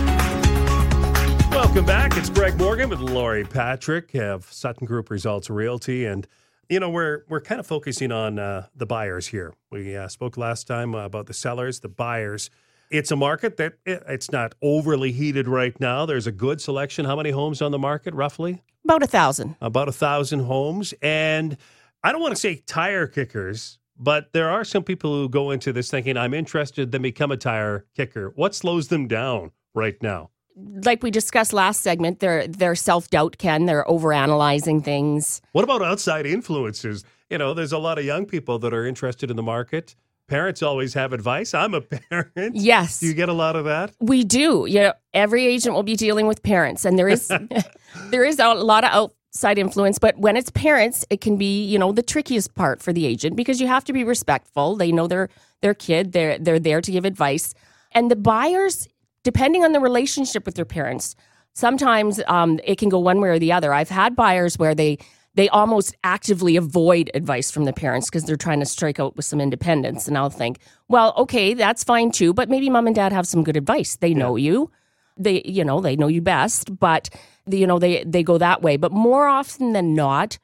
Welcome 1.50 1.84
back. 1.84 2.16
It's 2.16 2.30
Greg 2.30 2.56
Morgan 2.56 2.88
with 2.88 3.00
Lori 3.00 3.44
Patrick 3.44 4.14
of 4.14 4.50
Sutton 4.50 4.86
Group 4.86 5.10
Results 5.10 5.50
Realty. 5.50 6.06
And, 6.06 6.26
you 6.68 6.78
know, 6.78 6.88
we're, 6.88 7.24
we're 7.28 7.40
kind 7.40 7.58
of 7.58 7.66
focusing 7.66 8.12
on 8.12 8.38
uh, 8.38 8.68
the 8.76 8.86
buyers 8.86 9.26
here. 9.26 9.54
We 9.70 9.96
uh, 9.96 10.06
spoke 10.06 10.36
last 10.36 10.68
time 10.68 10.94
about 10.94 11.26
the 11.26 11.34
sellers, 11.34 11.80
the 11.80 11.88
buyers. 11.88 12.48
It's 12.90 13.10
a 13.10 13.16
market 13.16 13.56
that 13.56 13.74
it's 13.84 14.30
not 14.30 14.54
overly 14.62 15.10
heated 15.10 15.48
right 15.48 15.78
now. 15.80 16.06
There's 16.06 16.28
a 16.28 16.32
good 16.32 16.60
selection. 16.60 17.04
How 17.06 17.16
many 17.16 17.30
homes 17.30 17.60
on 17.60 17.72
the 17.72 17.78
market, 17.78 18.14
roughly? 18.14 18.62
About 18.84 19.02
a 19.02 19.08
thousand. 19.08 19.56
About 19.60 19.88
a 19.88 19.92
thousand 19.92 20.40
homes. 20.44 20.94
And 21.02 21.56
I 22.02 22.12
don't 22.12 22.22
want 22.22 22.32
to 22.32 22.40
say 22.40 22.56
tire 22.66 23.06
kickers 23.08 23.78
but 24.00 24.32
there 24.32 24.48
are 24.48 24.64
some 24.64 24.82
people 24.82 25.14
who 25.14 25.28
go 25.28 25.50
into 25.50 25.72
this 25.72 25.90
thinking, 25.90 26.16
I'm 26.16 26.32
interested, 26.32 26.90
then 26.90 27.02
become 27.02 27.30
a 27.30 27.36
tire 27.36 27.84
kicker. 27.94 28.32
What 28.34 28.54
slows 28.54 28.88
them 28.88 29.06
down 29.06 29.52
right 29.74 30.02
now? 30.02 30.30
Like 30.56 31.02
we 31.02 31.10
discussed 31.10 31.52
last 31.52 31.82
segment, 31.82 32.20
their 32.20 32.46
their 32.48 32.74
self 32.74 33.08
doubt 33.08 33.38
Ken, 33.38 33.66
they're 33.66 33.84
overanalyzing 33.84 34.82
things. 34.82 35.40
What 35.52 35.64
about 35.64 35.82
outside 35.82 36.26
influences? 36.26 37.04
You 37.28 37.38
know, 37.38 37.54
there's 37.54 37.72
a 37.72 37.78
lot 37.78 37.98
of 37.98 38.04
young 38.04 38.26
people 38.26 38.58
that 38.58 38.74
are 38.74 38.84
interested 38.84 39.30
in 39.30 39.36
the 39.36 39.42
market. 39.42 39.94
Parents 40.26 40.62
always 40.62 40.94
have 40.94 41.12
advice. 41.12 41.54
I'm 41.54 41.74
a 41.74 41.80
parent. 42.10 42.54
Yes. 42.54 43.00
Do 43.00 43.06
you 43.06 43.14
get 43.14 43.28
a 43.28 43.32
lot 43.32 43.56
of 43.56 43.64
that? 43.66 43.92
We 44.00 44.24
do. 44.24 44.66
You 44.66 44.80
know, 44.80 44.92
every 45.12 45.46
agent 45.46 45.74
will 45.74 45.82
be 45.82 45.96
dealing 45.96 46.26
with 46.26 46.42
parents, 46.42 46.84
and 46.84 46.98
there 46.98 47.08
is 47.08 47.30
there 48.10 48.24
is 48.24 48.38
a 48.38 48.54
lot 48.54 48.84
of 48.84 48.90
out, 48.90 49.14
outside 49.30 49.58
influence, 49.58 49.98
but 49.98 50.18
when 50.18 50.36
it's 50.36 50.50
parents, 50.50 51.04
it 51.08 51.20
can 51.20 51.36
be, 51.36 51.64
you 51.64 51.78
know, 51.78 51.92
the 51.92 52.02
trickiest 52.02 52.54
part 52.56 52.82
for 52.82 52.92
the 52.92 53.06
agent 53.06 53.36
because 53.36 53.60
you 53.60 53.68
have 53.68 53.84
to 53.84 53.92
be 53.92 54.02
respectful. 54.02 54.74
They 54.74 54.90
know 54.90 55.06
their 55.06 55.28
their 55.60 55.74
kid, 55.74 56.12
they're 56.12 56.36
they're 56.38 56.58
there 56.58 56.80
to 56.80 56.90
give 56.90 57.04
advice. 57.04 57.54
And 57.92 58.10
the 58.10 58.16
buyers, 58.16 58.88
depending 59.22 59.62
on 59.64 59.72
the 59.72 59.80
relationship 59.80 60.46
with 60.46 60.56
their 60.56 60.64
parents, 60.64 61.14
sometimes 61.52 62.20
um, 62.26 62.58
it 62.64 62.78
can 62.78 62.88
go 62.88 62.98
one 62.98 63.20
way 63.20 63.28
or 63.28 63.38
the 63.38 63.52
other. 63.52 63.72
I've 63.72 63.88
had 63.88 64.16
buyers 64.16 64.58
where 64.58 64.74
they 64.74 64.98
they 65.34 65.48
almost 65.50 65.94
actively 66.02 66.56
avoid 66.56 67.08
advice 67.14 67.52
from 67.52 67.66
the 67.66 67.72
parents 67.72 68.10
because 68.10 68.24
they're 68.24 68.36
trying 68.36 68.58
to 68.58 68.66
strike 68.66 68.98
out 68.98 69.14
with 69.14 69.24
some 69.24 69.40
independence. 69.40 70.08
And 70.08 70.18
I'll 70.18 70.28
think, 70.28 70.58
well, 70.88 71.14
okay, 71.16 71.54
that's 71.54 71.84
fine 71.84 72.10
too, 72.10 72.34
but 72.34 72.48
maybe 72.48 72.68
mom 72.68 72.88
and 72.88 72.96
dad 72.96 73.12
have 73.12 73.28
some 73.28 73.44
good 73.44 73.56
advice. 73.56 73.94
They 73.94 74.12
know 74.12 74.34
you. 74.34 74.72
They, 75.16 75.42
you 75.44 75.64
know, 75.64 75.80
they 75.80 75.96
know 75.96 76.08
you 76.08 76.22
best, 76.22 76.78
but 76.78 77.10
you 77.46 77.66
know, 77.66 77.78
they 77.78 78.04
they 78.04 78.22
go 78.22 78.38
that 78.38 78.62
way. 78.62 78.76
But 78.76 78.92
more 78.92 79.26
often 79.26 79.72
than 79.72 79.94
not, 79.94 80.38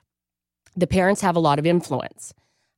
the 0.77 0.87
parents 0.87 1.21
have 1.21 1.37
a 1.37 1.41
lot 1.41 1.59
of 1.59 1.67
influence. 1.67 2.35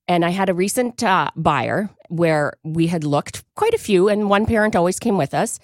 And 0.07 0.25
I 0.25 0.31
had 0.31 0.49
a 0.49 0.55
recent 0.55 1.03
uh, 1.03 1.31
buyer 1.37 1.91
where 2.09 2.55
we 2.65 2.87
had 2.87 3.05
looked 3.05 3.45
quite 3.55 3.75
a 3.75 3.79
few, 3.79 4.09
and 4.09 4.31
one 4.31 4.47
parent 4.47 4.75
always 4.75 4.99
came 4.99 5.19
with 5.19 5.35
us. 5.35 5.59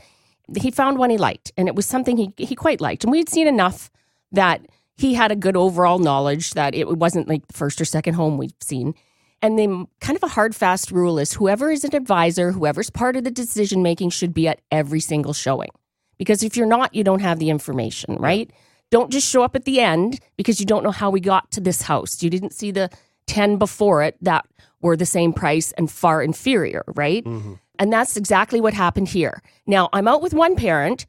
He 0.60 0.70
found 0.70 0.98
one 0.98 1.08
he 1.08 1.16
liked, 1.16 1.52
and 1.56 1.68
it 1.68 1.74
was 1.74 1.86
something 1.86 2.16
he 2.16 2.32
he 2.36 2.54
quite 2.54 2.80
liked, 2.80 3.04
and 3.04 3.10
we 3.10 3.18
had 3.18 3.28
seen 3.28 3.46
enough 3.46 3.90
that 4.32 4.66
he 4.96 5.14
had 5.14 5.32
a 5.32 5.36
good 5.36 5.56
overall 5.56 5.98
knowledge 5.98 6.52
that 6.52 6.74
it 6.74 6.98
wasn't 6.98 7.28
like 7.28 7.46
the 7.46 7.54
first 7.54 7.80
or 7.80 7.84
second 7.84 8.14
home 8.14 8.38
we've 8.38 8.52
seen. 8.60 8.94
And 9.42 9.58
then, 9.58 9.88
kind 10.00 10.16
of 10.16 10.22
a 10.22 10.28
hard, 10.28 10.54
fast 10.54 10.90
rule 10.90 11.18
is 11.18 11.34
whoever 11.34 11.70
is 11.70 11.84
an 11.84 11.94
advisor, 11.94 12.52
whoever's 12.52 12.90
part 12.90 13.16
of 13.16 13.24
the 13.24 13.30
decision 13.30 13.82
making, 13.82 14.10
should 14.10 14.32
be 14.32 14.48
at 14.48 14.60
every 14.70 15.00
single 15.00 15.32
showing. 15.32 15.70
Because 16.18 16.42
if 16.42 16.56
you're 16.56 16.66
not, 16.66 16.94
you 16.94 17.04
don't 17.04 17.20
have 17.20 17.38
the 17.38 17.50
information, 17.50 18.16
right? 18.16 18.50
Don't 18.90 19.10
just 19.10 19.28
show 19.28 19.42
up 19.42 19.56
at 19.56 19.64
the 19.64 19.80
end 19.80 20.20
because 20.36 20.60
you 20.60 20.66
don't 20.66 20.84
know 20.84 20.90
how 20.90 21.10
we 21.10 21.20
got 21.20 21.50
to 21.52 21.60
this 21.60 21.82
house. 21.82 22.22
You 22.22 22.30
didn't 22.30 22.52
see 22.52 22.70
the 22.70 22.90
10 23.26 23.56
before 23.56 24.02
it 24.02 24.16
that 24.20 24.46
were 24.80 24.96
the 24.96 25.06
same 25.06 25.32
price 25.32 25.72
and 25.72 25.90
far 25.90 26.22
inferior, 26.22 26.84
right? 26.94 27.24
Mm-hmm. 27.24 27.54
And 27.78 27.92
that's 27.92 28.16
exactly 28.16 28.60
what 28.60 28.74
happened 28.74 29.08
here. 29.08 29.42
Now, 29.66 29.88
I'm 29.92 30.06
out 30.06 30.22
with 30.22 30.34
one 30.34 30.54
parent. 30.54 31.06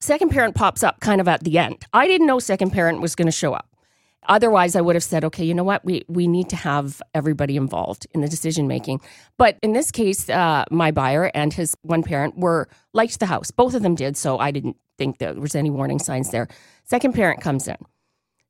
Second 0.00 0.30
parent 0.30 0.54
pops 0.54 0.82
up 0.82 1.00
kind 1.00 1.20
of 1.20 1.28
at 1.28 1.44
the 1.44 1.58
end. 1.58 1.84
I 1.92 2.06
didn't 2.06 2.26
know 2.26 2.38
second 2.38 2.70
parent 2.70 3.00
was 3.00 3.14
going 3.14 3.26
to 3.26 3.32
show 3.32 3.52
up. 3.52 3.69
Otherwise, 4.28 4.76
I 4.76 4.80
would 4.80 4.96
have 4.96 5.04
said, 5.04 5.24
okay, 5.24 5.44
you 5.44 5.54
know 5.54 5.64
what? 5.64 5.84
We 5.84 6.04
we 6.08 6.28
need 6.28 6.50
to 6.50 6.56
have 6.56 7.00
everybody 7.14 7.56
involved 7.56 8.06
in 8.12 8.20
the 8.20 8.28
decision 8.28 8.68
making. 8.68 9.00
But 9.38 9.58
in 9.62 9.72
this 9.72 9.90
case, 9.90 10.28
uh, 10.28 10.64
my 10.70 10.90
buyer 10.90 11.30
and 11.34 11.52
his 11.52 11.76
one 11.82 12.02
parent 12.02 12.36
were 12.36 12.68
liked 12.92 13.18
the 13.18 13.26
house. 13.26 13.50
Both 13.50 13.74
of 13.74 13.82
them 13.82 13.94
did, 13.94 14.16
so 14.16 14.38
I 14.38 14.50
didn't 14.50 14.76
think 14.98 15.18
there 15.18 15.34
was 15.34 15.54
any 15.54 15.70
warning 15.70 15.98
signs 15.98 16.30
there. 16.30 16.48
Second 16.84 17.14
parent 17.14 17.40
comes 17.40 17.66
in. 17.66 17.76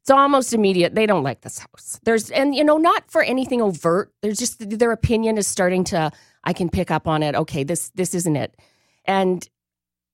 It's 0.01 0.11
almost 0.11 0.53
immediate. 0.53 0.95
They 0.95 1.07
don't 1.07 1.23
like 1.23 1.43
this 1.43 1.59
house. 1.59 2.01
There's 2.05 2.31
and 2.31 2.55
you 2.55 2.65
know 2.65 2.79
not 2.79 3.09
for 3.11 3.23
anything 3.23 3.63
overt. 3.63 4.13
There's 4.23 4.39
just 4.39 4.69
their 4.79 4.93
opinion 4.93 5.39
is 5.39 5.47
starting 5.47 5.85
to. 5.85 6.11
I 6.43 6.53
can 6.53 6.71
pick 6.71 6.91
up 6.91 7.07
on 7.07 7.23
it. 7.23 7.35
Okay, 7.35 7.63
this 7.65 7.91
this 7.91 8.15
isn't 8.15 8.35
it. 8.35 8.57
And 9.05 9.49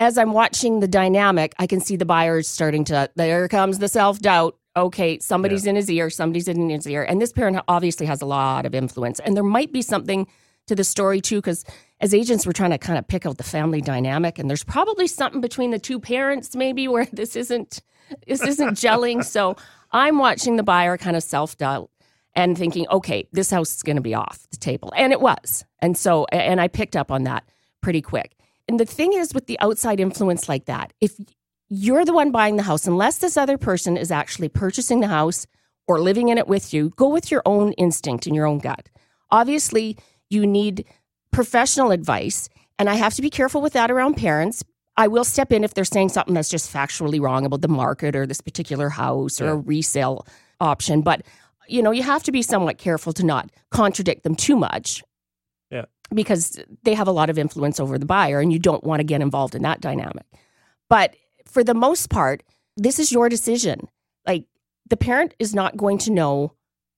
as 0.00 0.18
I'm 0.18 0.32
watching 0.32 0.80
the 0.80 0.88
dynamic, 0.88 1.54
I 1.58 1.66
can 1.66 1.80
see 1.80 1.96
the 1.96 2.04
buyers 2.04 2.46
starting 2.46 2.84
to. 2.84 3.08
There 3.14 3.48
comes 3.48 3.78
the 3.78 3.88
self 3.88 4.18
doubt 4.18 4.58
okay, 4.76 5.18
somebody's 5.18 5.64
yeah. 5.64 5.70
in 5.70 5.76
his 5.76 5.90
ear, 5.90 6.10
somebody's 6.10 6.48
in 6.48 6.68
his 6.68 6.86
ear. 6.86 7.02
And 7.02 7.20
this 7.20 7.32
parent 7.32 7.58
obviously 7.68 8.06
has 8.06 8.22
a 8.22 8.26
lot 8.26 8.66
of 8.66 8.74
influence. 8.74 9.20
And 9.20 9.36
there 9.36 9.44
might 9.44 9.72
be 9.72 9.82
something 9.82 10.26
to 10.66 10.74
the 10.74 10.84
story 10.84 11.20
too, 11.20 11.36
because 11.36 11.64
as 12.00 12.12
agents, 12.12 12.44
we're 12.44 12.52
trying 12.52 12.70
to 12.70 12.78
kind 12.78 12.98
of 12.98 13.06
pick 13.08 13.24
out 13.24 13.38
the 13.38 13.44
family 13.44 13.80
dynamic. 13.80 14.38
And 14.38 14.50
there's 14.50 14.64
probably 14.64 15.06
something 15.06 15.40
between 15.40 15.70
the 15.70 15.78
two 15.78 15.98
parents, 15.98 16.54
maybe 16.54 16.88
where 16.88 17.08
this 17.12 17.36
isn't 17.36 17.82
this 18.26 18.42
isn't 18.42 18.74
gelling. 18.74 19.24
So 19.24 19.56
I'm 19.90 20.18
watching 20.18 20.56
the 20.56 20.62
buyer 20.62 20.96
kind 20.96 21.16
of 21.16 21.22
self 21.22 21.56
doubt 21.56 21.90
and 22.34 22.56
thinking, 22.56 22.86
okay, 22.88 23.26
this 23.32 23.50
house 23.50 23.74
is 23.74 23.82
going 23.82 23.96
to 23.96 24.02
be 24.02 24.14
off 24.14 24.46
the 24.50 24.58
table. 24.58 24.92
And 24.94 25.12
it 25.12 25.20
was. 25.20 25.64
And 25.80 25.96
so, 25.96 26.26
and 26.26 26.60
I 26.60 26.68
picked 26.68 26.94
up 26.94 27.10
on 27.10 27.24
that 27.24 27.44
pretty 27.80 28.02
quick. 28.02 28.36
And 28.68 28.78
the 28.78 28.84
thing 28.84 29.12
is 29.12 29.32
with 29.32 29.46
the 29.46 29.58
outside 29.60 30.00
influence 30.00 30.48
like 30.48 30.66
that, 30.66 30.92
if 31.00 31.16
you're 31.68 32.04
the 32.04 32.12
one 32.12 32.30
buying 32.30 32.56
the 32.56 32.62
house, 32.62 32.86
unless 32.86 33.18
this 33.18 33.36
other 33.36 33.58
person 33.58 33.96
is 33.96 34.10
actually 34.10 34.48
purchasing 34.48 35.00
the 35.00 35.08
house 35.08 35.46
or 35.88 36.00
living 36.00 36.28
in 36.28 36.38
it 36.38 36.48
with 36.48 36.72
you, 36.72 36.90
go 36.90 37.08
with 37.08 37.30
your 37.30 37.42
own 37.46 37.72
instinct 37.72 38.26
and 38.26 38.34
your 38.34 38.46
own 38.46 38.58
gut. 38.58 38.88
Obviously, 39.30 39.96
you 40.30 40.46
need 40.46 40.84
professional 41.30 41.90
advice, 41.90 42.48
and 42.78 42.88
I 42.88 42.94
have 42.94 43.14
to 43.14 43.22
be 43.22 43.30
careful 43.30 43.60
with 43.60 43.72
that 43.74 43.90
around 43.90 44.16
parents. 44.16 44.64
I 44.96 45.08
will 45.08 45.24
step 45.24 45.52
in 45.52 45.64
if 45.64 45.74
they're 45.74 45.84
saying 45.84 46.08
something 46.10 46.34
that's 46.34 46.48
just 46.48 46.72
factually 46.72 47.20
wrong 47.20 47.44
about 47.44 47.60
the 47.60 47.68
market 47.68 48.16
or 48.16 48.26
this 48.26 48.40
particular 48.40 48.88
house 48.88 49.40
or 49.40 49.46
yeah. 49.46 49.50
a 49.52 49.56
resale 49.56 50.26
option. 50.60 51.02
But 51.02 51.22
you 51.68 51.82
know, 51.82 51.90
you 51.90 52.02
have 52.02 52.22
to 52.24 52.32
be 52.32 52.42
somewhat 52.42 52.78
careful 52.78 53.12
to 53.14 53.24
not 53.24 53.50
contradict 53.70 54.22
them 54.22 54.34
too 54.34 54.56
much. 54.56 55.02
Yeah. 55.70 55.86
Because 56.14 56.60
they 56.84 56.94
have 56.94 57.08
a 57.08 57.12
lot 57.12 57.28
of 57.28 57.38
influence 57.38 57.80
over 57.80 57.98
the 57.98 58.06
buyer 58.06 58.40
and 58.40 58.52
you 58.52 58.58
don't 58.58 58.84
want 58.84 59.00
to 59.00 59.04
get 59.04 59.20
involved 59.20 59.54
in 59.54 59.62
that 59.62 59.80
dynamic. 59.80 60.24
But 60.88 61.16
for 61.56 61.64
the 61.64 61.72
most 61.72 62.10
part, 62.10 62.42
this 62.76 62.98
is 62.98 63.10
your 63.10 63.30
decision. 63.30 63.88
Like 64.26 64.44
the 64.90 64.96
parent 64.98 65.32
is 65.38 65.54
not 65.54 65.74
going 65.74 65.96
to 66.00 66.10
know 66.10 66.52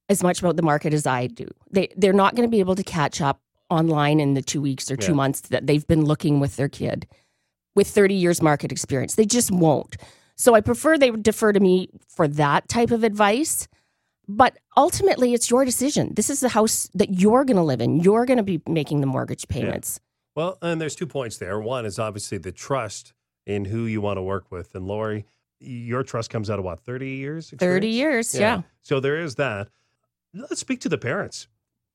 as 0.08 0.20
much 0.20 0.40
about 0.40 0.56
the 0.56 0.62
market 0.62 0.92
as 0.92 1.06
I 1.06 1.28
do. 1.28 1.46
They 1.70 1.90
they're 1.96 2.12
not 2.12 2.34
going 2.34 2.48
to 2.48 2.50
be 2.50 2.58
able 2.58 2.74
to 2.74 2.82
catch 2.82 3.20
up 3.20 3.40
online 3.70 4.18
in 4.18 4.34
the 4.34 4.42
2 4.42 4.60
weeks 4.60 4.90
or 4.90 4.96
2 4.96 5.12
yeah. 5.12 5.14
months 5.14 5.42
that 5.42 5.68
they've 5.68 5.86
been 5.86 6.04
looking 6.04 6.40
with 6.40 6.56
their 6.56 6.68
kid 6.68 7.06
with 7.76 7.86
30 7.86 8.14
years 8.14 8.42
market 8.42 8.72
experience. 8.72 9.14
They 9.14 9.26
just 9.26 9.52
won't. 9.52 9.96
So 10.34 10.56
I 10.56 10.60
prefer 10.60 10.98
they 10.98 11.12
defer 11.12 11.52
to 11.52 11.60
me 11.60 11.90
for 12.08 12.26
that 12.26 12.68
type 12.68 12.90
of 12.90 13.04
advice. 13.04 13.68
But 14.26 14.58
ultimately, 14.76 15.34
it's 15.34 15.48
your 15.48 15.64
decision. 15.64 16.14
This 16.14 16.30
is 16.30 16.40
the 16.40 16.48
house 16.48 16.90
that 16.94 17.20
you're 17.20 17.44
going 17.44 17.56
to 17.58 17.62
live 17.62 17.80
in. 17.80 18.00
You're 18.00 18.26
going 18.26 18.38
to 18.38 18.42
be 18.42 18.60
making 18.66 19.02
the 19.02 19.06
mortgage 19.06 19.46
payments. 19.46 20.00
Yeah. 20.00 20.04
Well, 20.34 20.58
and 20.62 20.80
there's 20.80 20.96
two 20.96 21.06
points 21.06 21.36
there. 21.38 21.60
One 21.60 21.86
is 21.86 22.00
obviously 22.00 22.38
the 22.38 22.52
trust 22.52 23.14
in 23.48 23.64
who 23.64 23.86
you 23.86 24.00
want 24.00 24.18
to 24.18 24.22
work 24.22 24.52
with. 24.52 24.74
And 24.74 24.86
Lori, 24.86 25.24
your 25.58 26.04
trust 26.04 26.30
comes 26.30 26.50
out 26.50 26.60
of 26.60 26.64
what, 26.64 26.80
30 26.80 27.08
years? 27.08 27.52
Experience? 27.52 27.76
30 27.76 27.88
years, 27.88 28.34
yeah. 28.34 28.40
yeah. 28.40 28.62
So 28.82 29.00
there 29.00 29.18
is 29.18 29.34
that. 29.36 29.68
Let's 30.34 30.60
speak 30.60 30.80
to 30.82 30.88
the 30.88 30.98
parents 30.98 31.48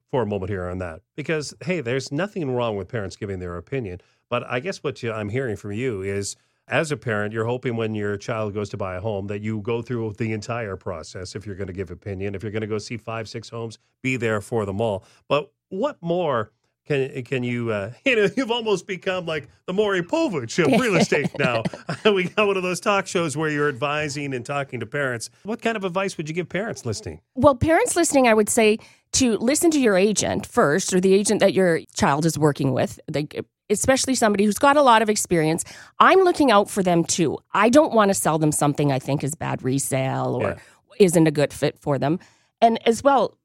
for 0.10 0.24
a 0.24 0.26
moment 0.26 0.50
here 0.50 0.68
on 0.68 0.80
that 0.80 1.02
because, 1.16 1.54
hey, 1.64 1.80
there's 1.80 2.12
nothing 2.12 2.52
wrong 2.52 2.76
with 2.76 2.88
parents 2.90 3.16
giving 3.16 3.40
their 3.40 3.56
opinion. 3.56 4.02
But 4.30 4.44
I 4.50 4.60
guess 4.60 4.84
what 4.84 5.02
you, 5.04 5.14
I'm 5.14 5.30
hearing 5.30 5.56
from 5.56 5.72
you 5.74 6.02
is 6.02 6.36
as 6.68 6.92
a 6.92 6.98
parent, 6.98 7.34
you're 7.34 7.46
hoping 7.46 7.76
when 7.76 7.94
your 7.94 8.18
child 8.18 8.56
goes 8.56 8.70
to 8.70 8.78
buy 8.78 8.96
a 8.96 9.02
home 9.02 9.28
that 9.28 9.42
you 9.42 9.62
go 9.62 9.84
through 9.84 10.14
the 10.18 10.32
entire 10.34 10.76
process 10.76 11.36
if 11.36 11.46
you're 11.46 11.56
going 11.56 11.68
to 11.68 11.74
give 11.74 11.92
opinion. 11.92 12.34
If 12.34 12.42
you're 12.42 12.52
going 12.52 12.62
to 12.62 12.68
go 12.68 12.80
see 12.80 12.98
five, 12.98 13.30
six 13.30 13.50
homes, 13.50 13.78
be 14.02 14.16
there 14.16 14.42
for 14.42 14.66
them 14.66 14.82
all. 14.82 15.06
But 15.28 15.52
what 15.70 15.98
more 16.02 16.52
can 16.86 17.24
can 17.24 17.44
you 17.44 17.72
uh, 17.72 17.92
you 18.06 18.16
know 18.16 18.30
you've 18.36 18.52
almost 18.52 18.88
become 18.88 19.26
like 19.26 19.48
the 19.66 19.74
Maury 19.74 20.02
Povich 20.02 20.64
of 20.64 20.80
real 20.80 20.96
estate 20.96 21.30
now. 21.40 21.64
we 22.12 22.26
got 22.26 22.48
one 22.48 22.58
of 22.58 22.64
those 22.64 22.80
talk 22.80 23.08
shows 23.08 23.38
where 23.38 23.50
you're 23.50 23.70
advising 23.70 24.34
and 24.34 24.46
talking 24.46 24.80
to 24.80 24.86
parents. 24.86 25.30
What 25.44 25.62
kind 25.62 25.78
of 25.78 25.84
advice 25.84 26.18
would 26.18 26.28
you 26.28 26.36
give 26.36 26.50
parents 26.50 26.86
listening? 26.86 27.22
Well, 27.36 27.56
parents 27.56 27.96
listening, 27.96 28.28
I 28.28 28.34
would 28.34 28.50
say 28.50 28.78
to 29.14 29.38
listen 29.38 29.72
to 29.72 29.80
your 29.80 29.96
agent 29.98 30.46
first, 30.46 30.94
or 30.94 31.00
the 31.00 31.14
agent 31.14 31.40
that 31.40 31.54
your 31.54 31.82
child 31.94 32.26
is 32.26 32.38
working 32.38 32.74
with. 32.74 33.00
Like, 33.14 33.40
especially 33.70 34.16
somebody 34.16 34.46
who's 34.46 34.58
got 34.58 34.78
a 34.78 34.82
lot 34.82 35.02
of 35.02 35.10
experience. 35.10 35.64
I'm 36.00 36.20
looking 36.20 36.52
out 36.52 36.70
for 36.70 36.84
them 36.84 37.04
too. 37.04 37.38
I 37.54 37.70
don't 37.70 37.94
want 37.94 38.10
to 38.10 38.14
sell 38.14 38.38
them 38.38 38.52
something 38.52 38.92
I 38.92 39.00
think 39.00 39.24
is 39.24 39.36
bad 39.36 39.64
resale 39.64 40.36
or 40.36 40.50
yeah. 40.50 40.58
isn't 41.00 41.28
a 41.28 41.32
good 41.32 41.54
fit 41.54 41.80
for 41.80 41.98
them. 41.98 42.20
And 42.62 42.80
as 42.88 43.04
well, 43.04 43.38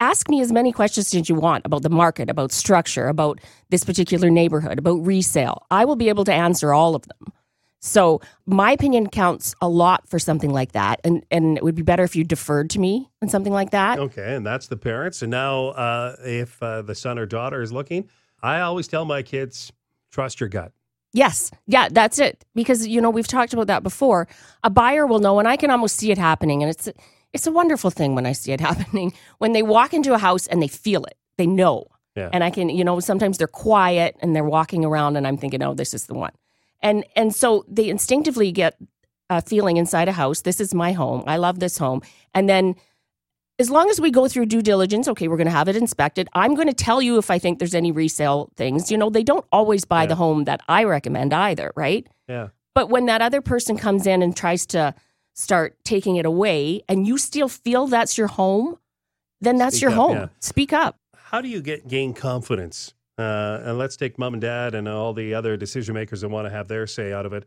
ask 0.00 0.28
me 0.28 0.40
as 0.40 0.52
many 0.52 0.72
questions 0.72 1.14
as 1.14 1.28
you 1.28 1.34
want 1.34 1.64
about 1.64 1.82
the 1.82 1.90
market, 1.90 2.28
about 2.28 2.52
structure, 2.52 3.08
about 3.08 3.40
this 3.70 3.84
particular 3.84 4.30
neighborhood, 4.30 4.78
about 4.78 5.04
resale. 5.04 5.66
I 5.70 5.84
will 5.84 5.96
be 5.96 6.08
able 6.08 6.24
to 6.24 6.32
answer 6.32 6.72
all 6.72 6.94
of 6.94 7.06
them. 7.08 7.32
So 7.80 8.22
my 8.46 8.72
opinion 8.72 9.08
counts 9.08 9.54
a 9.60 9.68
lot 9.68 10.08
for 10.08 10.18
something 10.18 10.48
like 10.48 10.72
that, 10.72 11.00
and 11.04 11.22
and 11.30 11.58
it 11.58 11.62
would 11.62 11.74
be 11.74 11.82
better 11.82 12.02
if 12.02 12.16
you 12.16 12.24
deferred 12.24 12.70
to 12.70 12.78
me 12.78 13.10
on 13.20 13.28
something 13.28 13.52
like 13.52 13.72
that. 13.72 13.98
Okay, 13.98 14.34
and 14.34 14.44
that's 14.44 14.68
the 14.68 14.76
parents. 14.78 15.20
And 15.20 15.30
now, 15.30 15.66
uh, 15.68 16.16
if 16.24 16.62
uh, 16.62 16.80
the 16.80 16.94
son 16.94 17.18
or 17.18 17.26
daughter 17.26 17.60
is 17.60 17.72
looking, 17.72 18.08
I 18.42 18.60
always 18.60 18.88
tell 18.88 19.04
my 19.04 19.22
kids, 19.22 19.70
trust 20.10 20.40
your 20.40 20.48
gut. 20.48 20.72
Yes, 21.12 21.50
yeah, 21.66 21.88
that's 21.90 22.18
it. 22.18 22.46
Because 22.54 22.86
you 22.86 23.02
know 23.02 23.10
we've 23.10 23.28
talked 23.28 23.52
about 23.52 23.66
that 23.66 23.82
before. 23.82 24.28
A 24.62 24.70
buyer 24.70 25.06
will 25.06 25.18
know, 25.18 25.38
and 25.38 25.46
I 25.46 25.58
can 25.58 25.70
almost 25.70 25.96
see 25.96 26.10
it 26.10 26.16
happening, 26.16 26.62
and 26.62 26.70
it's 26.70 26.88
it's 27.34 27.46
a 27.46 27.52
wonderful 27.52 27.90
thing 27.90 28.14
when 28.14 28.24
I 28.24 28.32
see 28.32 28.52
it 28.52 28.60
happening. 28.68 29.12
When 29.38 29.52
they 29.52 29.62
walk 29.62 29.92
into 29.92 30.14
a 30.14 30.18
house 30.18 30.46
and 30.46 30.62
they 30.62 30.68
feel 30.68 31.04
it, 31.04 31.18
they 31.36 31.46
know. 31.46 31.88
Yeah. 32.16 32.30
And 32.32 32.44
I 32.44 32.50
can, 32.50 32.68
you 32.68 32.84
know, 32.84 33.00
sometimes 33.00 33.38
they're 33.38 33.48
quiet 33.48 34.16
and 34.20 34.34
they're 34.34 34.44
walking 34.44 34.84
around 34.84 35.16
and 35.16 35.26
I'm 35.26 35.36
thinking, 35.36 35.62
oh, 35.62 35.74
this 35.74 35.92
is 35.92 36.06
the 36.06 36.14
one. 36.14 36.32
And 36.80 37.04
and 37.16 37.34
so 37.34 37.64
they 37.68 37.90
instinctively 37.90 38.52
get 38.52 38.76
a 39.30 39.42
feeling 39.42 39.78
inside 39.78 40.08
a 40.08 40.12
house, 40.12 40.42
this 40.42 40.60
is 40.60 40.74
my 40.74 40.92
home. 40.92 41.24
I 41.26 41.38
love 41.38 41.58
this 41.58 41.78
home. 41.78 42.02
And 42.34 42.48
then 42.48 42.76
as 43.58 43.70
long 43.70 43.88
as 43.88 44.00
we 44.00 44.10
go 44.10 44.28
through 44.28 44.46
due 44.46 44.62
diligence, 44.62 45.08
okay, 45.08 45.28
we're 45.28 45.36
going 45.36 45.46
to 45.46 45.52
have 45.52 45.68
it 45.68 45.76
inspected. 45.76 46.28
I'm 46.34 46.54
going 46.54 46.68
to 46.68 46.74
tell 46.74 47.00
you 47.00 47.18
if 47.18 47.30
I 47.30 47.38
think 47.38 47.58
there's 47.58 47.74
any 47.74 47.92
resale 47.92 48.50
things. 48.56 48.90
You 48.90 48.98
know, 48.98 49.10
they 49.10 49.22
don't 49.22 49.46
always 49.52 49.84
buy 49.84 50.02
yeah. 50.02 50.08
the 50.08 50.14
home 50.16 50.44
that 50.44 50.60
I 50.68 50.84
recommend 50.84 51.32
either, 51.32 51.72
right? 51.76 52.06
Yeah. 52.28 52.48
But 52.74 52.90
when 52.90 53.06
that 53.06 53.22
other 53.22 53.40
person 53.40 53.78
comes 53.78 54.06
in 54.06 54.22
and 54.22 54.36
tries 54.36 54.66
to 54.66 54.94
start 55.34 55.76
taking 55.84 56.16
it 56.16 56.24
away 56.26 56.82
and 56.88 57.06
you 57.06 57.18
still 57.18 57.48
feel 57.48 57.86
that's 57.86 58.16
your 58.16 58.28
home, 58.28 58.78
then 59.40 59.58
that's 59.58 59.76
Speak 59.76 59.82
your 59.82 59.90
up, 59.90 59.96
home. 59.96 60.16
yeah. 60.16 60.26
Speak 60.40 60.72
up. 60.72 60.96
How 61.16 61.40
do 61.40 61.48
you 61.48 61.60
get 61.60 61.86
gain 61.88 62.14
confidence? 62.14 62.94
Uh, 63.18 63.60
and 63.64 63.78
let's 63.78 63.96
take 63.96 64.18
mom 64.18 64.34
and 64.34 64.40
dad 64.40 64.74
and 64.74 64.88
all 64.88 65.12
the 65.12 65.34
other 65.34 65.56
decision 65.56 65.94
makers 65.94 66.22
that 66.22 66.28
want 66.28 66.46
to 66.46 66.50
have 66.50 66.66
their 66.68 66.86
say 66.86 67.12
out 67.12 67.26
of 67.26 67.32
it. 67.32 67.44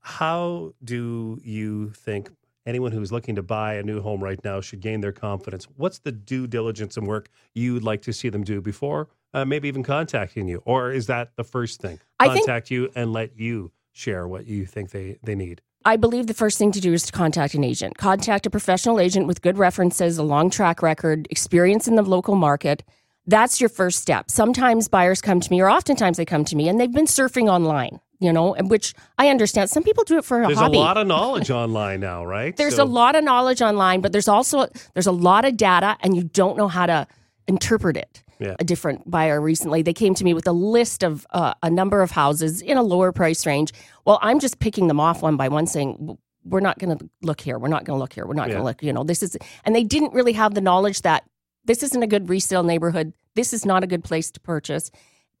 How 0.00 0.72
do 0.84 1.38
you 1.42 1.90
think 1.90 2.30
anyone 2.66 2.92
who's 2.92 3.10
looking 3.12 3.34
to 3.36 3.42
buy 3.42 3.74
a 3.74 3.82
new 3.82 4.00
home 4.00 4.22
right 4.22 4.42
now 4.44 4.60
should 4.60 4.80
gain 4.80 5.00
their 5.00 5.12
confidence? 5.12 5.66
What's 5.76 5.98
the 6.00 6.12
due 6.12 6.46
diligence 6.46 6.96
and 6.96 7.06
work 7.06 7.28
you'd 7.54 7.82
like 7.82 8.02
to 8.02 8.12
see 8.12 8.28
them 8.28 8.44
do 8.44 8.60
before 8.60 9.08
uh, 9.34 9.44
maybe 9.44 9.68
even 9.68 9.82
contacting 9.82 10.48
you? 10.48 10.62
Or 10.64 10.92
is 10.92 11.06
that 11.06 11.32
the 11.36 11.44
first 11.44 11.80
thing? 11.80 12.00
I 12.20 12.28
think- 12.28 12.46
Contact 12.46 12.70
you 12.70 12.90
and 12.94 13.12
let 13.12 13.38
you 13.38 13.72
share 13.92 14.26
what 14.28 14.46
you 14.46 14.66
think 14.66 14.90
they, 14.90 15.18
they 15.22 15.34
need. 15.34 15.60
I 15.88 15.96
believe 15.96 16.26
the 16.26 16.34
first 16.34 16.58
thing 16.58 16.70
to 16.72 16.82
do 16.82 16.92
is 16.92 17.04
to 17.04 17.12
contact 17.12 17.54
an 17.54 17.64
agent. 17.64 17.96
Contact 17.96 18.44
a 18.44 18.50
professional 18.50 19.00
agent 19.00 19.26
with 19.26 19.40
good 19.40 19.56
references, 19.56 20.18
a 20.18 20.22
long 20.22 20.50
track 20.50 20.82
record, 20.82 21.26
experience 21.30 21.88
in 21.88 21.94
the 21.94 22.02
local 22.02 22.34
market. 22.34 22.82
That's 23.26 23.58
your 23.58 23.70
first 23.70 24.00
step. 24.02 24.30
Sometimes 24.30 24.86
buyers 24.86 25.22
come 25.22 25.40
to 25.40 25.50
me, 25.50 25.62
or 25.62 25.70
oftentimes 25.70 26.18
they 26.18 26.26
come 26.26 26.44
to 26.44 26.56
me, 26.56 26.68
and 26.68 26.78
they've 26.78 26.92
been 26.92 27.06
surfing 27.06 27.48
online, 27.48 28.00
you 28.20 28.30
know, 28.30 28.54
which 28.64 28.92
I 29.16 29.30
understand. 29.30 29.70
Some 29.70 29.82
people 29.82 30.04
do 30.04 30.18
it 30.18 30.26
for 30.26 30.42
a 30.42 30.46
There's 30.46 30.58
hobby. 30.58 30.76
a 30.76 30.80
lot 30.80 30.98
of 30.98 31.06
knowledge 31.14 31.50
online 31.50 32.00
now, 32.00 32.22
right? 32.22 32.54
there's 32.54 32.76
So- 32.76 32.84
a 32.84 32.90
lot 33.00 33.16
of 33.16 33.24
knowledge 33.24 33.62
online, 33.62 34.02
but 34.02 34.12
there's 34.12 34.28
also 34.28 34.66
there's 34.92 35.06
a 35.06 35.12
lot 35.12 35.46
of 35.46 35.56
data, 35.56 35.96
and 36.00 36.14
you 36.14 36.24
don't 36.24 36.58
know 36.58 36.68
how 36.68 36.84
to 36.84 37.06
interpret 37.46 37.96
it. 37.96 38.22
Yeah. 38.40 38.54
A 38.60 38.64
different 38.64 39.10
buyer 39.10 39.40
recently, 39.40 39.82
they 39.82 39.92
came 39.92 40.14
to 40.14 40.24
me 40.24 40.34
with 40.34 40.46
a 40.46 40.52
list 40.52 41.02
of 41.02 41.26
uh, 41.30 41.54
a 41.62 41.70
number 41.70 42.02
of 42.02 42.10
houses 42.10 42.60
in 42.62 42.76
a 42.76 42.82
lower 42.82 43.12
price 43.12 43.44
range. 43.46 43.72
Well, 44.04 44.18
I'm 44.22 44.38
just 44.40 44.58
picking 44.60 44.86
them 44.88 45.00
off 45.00 45.22
one 45.22 45.36
by 45.36 45.48
one, 45.48 45.66
saying 45.66 46.16
we're 46.44 46.60
not 46.60 46.78
going 46.78 46.96
to 46.96 47.10
look 47.22 47.40
here, 47.40 47.58
we're 47.58 47.68
not 47.68 47.84
going 47.84 47.96
to 47.96 48.00
look 48.00 48.12
here, 48.12 48.26
we're 48.26 48.34
not 48.34 48.48
Yeah. 48.48 48.54
going 48.54 48.62
to 48.62 48.64
look. 48.66 48.82
You 48.82 48.92
know, 48.92 49.04
this 49.04 49.22
is, 49.22 49.36
and 49.64 49.74
they 49.74 49.84
didn't 49.84 50.12
really 50.14 50.32
have 50.32 50.54
the 50.54 50.60
knowledge 50.60 51.02
that 51.02 51.24
this 51.64 51.82
isn't 51.82 52.02
a 52.02 52.06
good 52.06 52.28
resale 52.28 52.62
neighborhood. 52.62 53.12
This 53.34 53.52
is 53.52 53.66
not 53.66 53.82
a 53.84 53.86
good 53.86 54.02
place 54.04 54.30
to 54.30 54.40
purchase. 54.40 54.90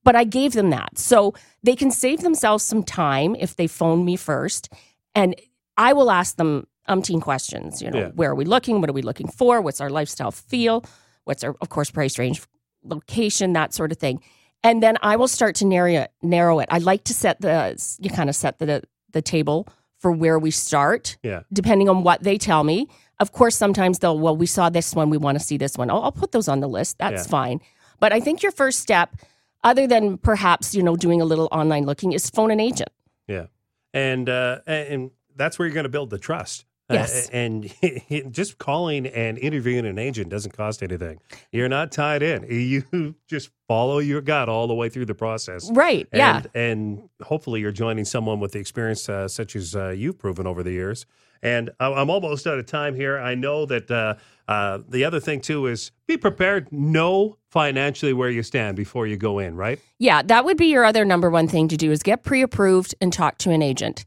But 0.04 0.14
I 0.14 0.24
gave 0.24 0.52
them 0.52 0.70
that. 0.70 0.98
So 0.98 1.34
they 1.62 1.74
can 1.74 1.90
save 1.90 2.20
themselves 2.20 2.62
some 2.64 2.82
time 2.82 3.34
if 3.36 3.56
they 3.56 3.66
phone 3.66 4.04
me 4.04 4.16
first. 4.16 4.72
And 5.14 5.34
I 5.76 5.92
will 5.92 6.10
ask 6.10 6.36
them 6.36 6.66
umpteen 6.88 7.20
questions. 7.20 7.80
You 7.82 7.90
know, 7.90 7.98
Yeah. 7.98 8.08
where 8.14 8.30
are 8.30 8.34
we 8.34 8.44
looking? 8.44 8.80
What 8.80 8.88
are 8.90 8.92
we 8.94 9.02
looking 9.02 9.28
for? 9.28 9.60
What's 9.60 9.80
our 9.80 9.90
lifestyle 9.90 10.30
feel? 10.30 10.84
What's 11.24 11.42
our, 11.44 11.54
of 11.60 11.68
course, 11.68 11.90
price 11.90 12.18
range, 12.18 12.42
location, 12.82 13.52
that 13.54 13.74
sort 13.74 13.92
of 13.92 13.98
thing. 13.98 14.20
And 14.64 14.82
then 14.82 14.96
I 15.02 15.16
will 15.16 15.28
start 15.28 15.54
to 15.56 15.64
narrow 15.66 15.92
it. 15.92 16.10
Narrow 16.22 16.58
it. 16.58 16.68
I 16.70 16.78
like 16.78 17.04
to 17.04 17.14
set 17.14 17.40
the 17.40 17.76
you 18.00 18.10
kind 18.10 18.28
of 18.28 18.36
set 18.36 18.58
the 18.58 18.82
the 19.12 19.22
table 19.22 19.66
for 19.98 20.12
where 20.12 20.38
we 20.38 20.50
start 20.50 21.16
Yeah. 21.22 21.42
depending 21.52 21.88
on 21.88 22.02
what 22.04 22.22
they 22.22 22.38
tell 22.38 22.62
me. 22.64 22.88
Of 23.20 23.32
course, 23.32 23.56
sometimes 23.56 23.98
they'll, 23.98 24.16
well, 24.18 24.36
we 24.36 24.46
saw 24.46 24.68
this 24.70 24.94
one, 24.94 25.10
we 25.10 25.16
want 25.18 25.36
to 25.38 25.44
see 25.44 25.56
this 25.56 25.76
one. 25.76 25.90
I'll, 25.90 26.04
I'll 26.04 26.12
put 26.12 26.30
those 26.30 26.46
on 26.46 26.60
the 26.60 26.68
list. 26.68 26.98
That's 26.98 27.24
Yeah. 27.24 27.30
fine. 27.30 27.60
But 27.98 28.12
I 28.12 28.20
think 28.20 28.42
your 28.44 28.52
first 28.52 28.78
step, 28.78 29.16
other 29.64 29.88
than 29.88 30.18
perhaps, 30.18 30.72
you 30.72 30.84
know, 30.84 30.94
doing 30.94 31.20
a 31.20 31.24
little 31.24 31.48
online 31.50 31.84
looking, 31.84 32.12
is 32.12 32.30
phone 32.30 32.52
an 32.52 32.60
agent. 32.60 32.90
Yeah, 33.26 33.46
and 33.92 34.28
uh, 34.28 34.60
and 34.68 35.10
that's 35.34 35.58
where 35.58 35.66
you're 35.66 35.74
going 35.74 35.82
to 35.82 35.88
build 35.90 36.10
the 36.10 36.18
trust. 36.18 36.64
Uh, 36.90 36.94
Yes. 36.94 37.28
and 37.30 37.70
just 38.30 38.58
calling 38.58 39.06
and 39.06 39.36
interviewing 39.38 39.84
an 39.86 39.98
agent 39.98 40.30
doesn't 40.30 40.52
cost 40.52 40.82
anything. 40.82 41.18
You're 41.52 41.68
not 41.68 41.92
tied 41.92 42.22
in. 42.22 42.44
You 42.50 43.14
just 43.26 43.50
follow 43.66 43.98
your 43.98 44.20
gut 44.20 44.48
all 44.48 44.66
the 44.66 44.74
way 44.74 44.88
through 44.88 45.06
the 45.06 45.14
process. 45.14 45.70
Right. 45.70 46.08
yeah. 46.12 46.38
And, 46.38 46.48
and 46.54 47.08
hopefully 47.22 47.60
you're 47.60 47.72
joining 47.72 48.04
someone 48.04 48.40
with 48.40 48.52
the 48.52 48.58
experience 48.58 49.08
uh, 49.08 49.28
such 49.28 49.54
as 49.56 49.76
uh, 49.76 49.90
you've 49.90 50.18
proven 50.18 50.46
over 50.46 50.62
the 50.62 50.72
years. 50.72 51.04
And 51.42 51.70
I'm 51.78 52.10
almost 52.10 52.46
out 52.48 52.58
of 52.58 52.66
time 52.66 52.96
here. 52.96 53.16
I 53.18 53.36
know 53.36 53.64
that 53.66 53.88
uh, 53.90 54.14
uh, 54.48 54.78
the 54.88 55.04
other 55.04 55.20
thing 55.20 55.40
too 55.40 55.66
is 55.66 55.92
be 56.08 56.16
prepared. 56.16 56.72
Know 56.72 57.38
financially 57.50 58.12
where 58.12 58.28
you 58.28 58.42
stand 58.42 58.76
before 58.76 59.06
you 59.06 59.16
go 59.16 59.38
in. 59.38 59.54
Right. 59.54 59.78
Yeah, 59.98 60.22
that 60.22 60.44
would 60.44 60.56
be 60.56 60.66
your 60.66 60.84
other 60.84 61.04
number 61.04 61.30
one 61.30 61.46
thing 61.46 61.68
to 61.68 61.76
do 61.76 61.92
is 61.92 62.02
get 62.02 62.24
pre-approved 62.24 62.94
and 63.00 63.12
talk 63.12 63.38
to 63.38 63.50
an 63.50 63.62
agent. 63.62 64.04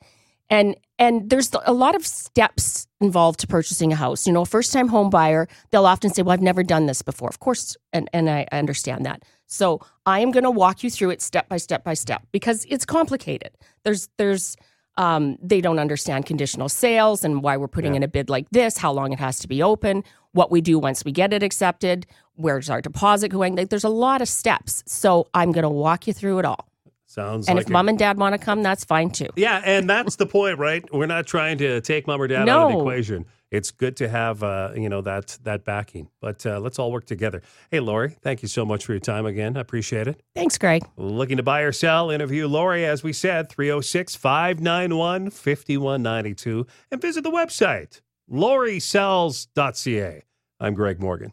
And 0.49 0.75
and 1.01 1.29
there's 1.29 1.49
a 1.65 1.73
lot 1.73 1.95
of 1.95 2.05
steps 2.05 2.87
involved 3.01 3.39
to 3.41 3.47
purchasing 3.47 3.91
a 3.91 3.95
house. 3.95 4.27
You 4.27 4.33
know, 4.33 4.43
a 4.43 4.45
first-time 4.45 4.87
home 4.87 5.09
buyer, 5.09 5.47
they'll 5.71 5.87
often 5.87 6.13
say, 6.13 6.21
"Well, 6.21 6.31
I've 6.33 6.41
never 6.51 6.63
done 6.63 6.85
this 6.85 7.01
before." 7.01 7.27
Of 7.27 7.39
course, 7.39 7.75
and 7.91 8.09
and 8.13 8.29
I 8.29 8.47
I 8.53 8.59
understand 8.59 9.05
that. 9.05 9.23
So, 9.47 9.81
I 10.05 10.19
am 10.21 10.31
going 10.31 10.43
to 10.45 10.51
walk 10.51 10.83
you 10.83 10.89
through 10.89 11.09
it 11.09 11.21
step 11.21 11.49
by 11.49 11.57
step 11.57 11.83
by 11.83 11.95
step 11.95 12.21
because 12.31 12.65
it's 12.69 12.85
complicated. 12.85 13.51
There's 13.83 14.07
there's 14.17 14.55
um, 14.97 15.37
they 15.41 15.61
don't 15.61 15.79
understand 15.79 16.25
conditional 16.27 16.69
sales 16.69 17.23
and 17.25 17.41
why 17.43 17.57
we're 17.57 17.67
putting 17.77 17.93
Yeah. 17.93 17.97
in 17.97 18.03
a 18.03 18.07
bid 18.07 18.29
like 18.29 18.47
this, 18.51 18.77
how 18.77 18.91
long 18.93 19.11
it 19.13 19.19
has 19.19 19.39
to 19.39 19.47
be 19.47 19.63
open, 19.63 20.03
what 20.33 20.51
we 20.51 20.61
do 20.61 20.77
once 20.77 21.03
we 21.05 21.11
get 21.11 21.33
it 21.33 21.43
accepted, 21.43 22.05
where's 22.35 22.69
our 22.69 22.81
deposit 22.81 23.29
going. 23.29 23.55
Like, 23.55 23.69
there's 23.69 23.85
a 23.85 23.89
lot 24.07 24.21
of 24.21 24.27
steps. 24.27 24.83
So 24.85 25.27
I'm 25.33 25.51
going 25.53 25.63
to 25.63 25.69
walk 25.69 26.07
you 26.07 26.13
through 26.13 26.39
it 26.39 26.45
all. 26.45 26.67
Sounds 27.11 27.49
and 27.49 27.57
like 27.57 27.65
if 27.65 27.69
a- 27.69 27.73
mom 27.73 27.89
and 27.89 27.99
dad 27.99 28.17
want 28.17 28.33
to 28.33 28.37
come, 28.37 28.63
that's 28.63 28.85
fine 28.85 29.09
too. 29.09 29.27
Yeah, 29.35 29.61
and 29.65 29.89
that's 29.89 30.15
the 30.15 30.25
point, 30.25 30.59
right? 30.59 30.81
We're 30.93 31.07
not 31.07 31.27
trying 31.27 31.57
to 31.57 31.81
take 31.81 32.07
mom 32.07 32.21
or 32.21 32.27
dad 32.27 32.47
out 32.47 32.67
of 32.67 32.71
the 32.71 32.79
equation. 32.79 33.25
It's 33.51 33.69
good 33.69 33.97
to 33.97 34.07
have, 34.07 34.41
uh, 34.43 34.71
you 34.77 34.87
know, 34.87 35.01
that 35.01 35.37
that 35.43 35.65
backing. 35.65 36.07
But 36.21 36.45
uh, 36.45 36.61
let's 36.61 36.79
all 36.79 36.89
work 36.89 37.05
together. 37.05 37.41
Hey, 37.69 37.81
Lori, 37.81 38.15
thank 38.21 38.41
you 38.41 38.47
so 38.47 38.63
much 38.63 38.85
for 38.85 38.93
your 38.93 39.01
time 39.01 39.25
again. 39.25 39.57
I 39.57 39.59
appreciate 39.59 40.07
it. 40.07 40.21
Thanks, 40.35 40.57
Greg. 40.57 40.83
Looking 40.95 41.35
to 41.35 41.43
buy 41.43 41.59
or 41.61 41.73
sell? 41.73 42.09
Interview 42.09 42.47
Lori, 42.47 42.85
as 42.85 43.03
we 43.03 43.11
said, 43.11 43.49
306 43.49 44.15
591 44.15 45.31
5192. 45.31 46.65
And 46.91 47.01
visit 47.01 47.25
the 47.25 47.31
website, 47.31 47.99
lorisells.ca. 48.31 50.23
I'm 50.61 50.73
Greg 50.75 51.01
Morgan. 51.01 51.29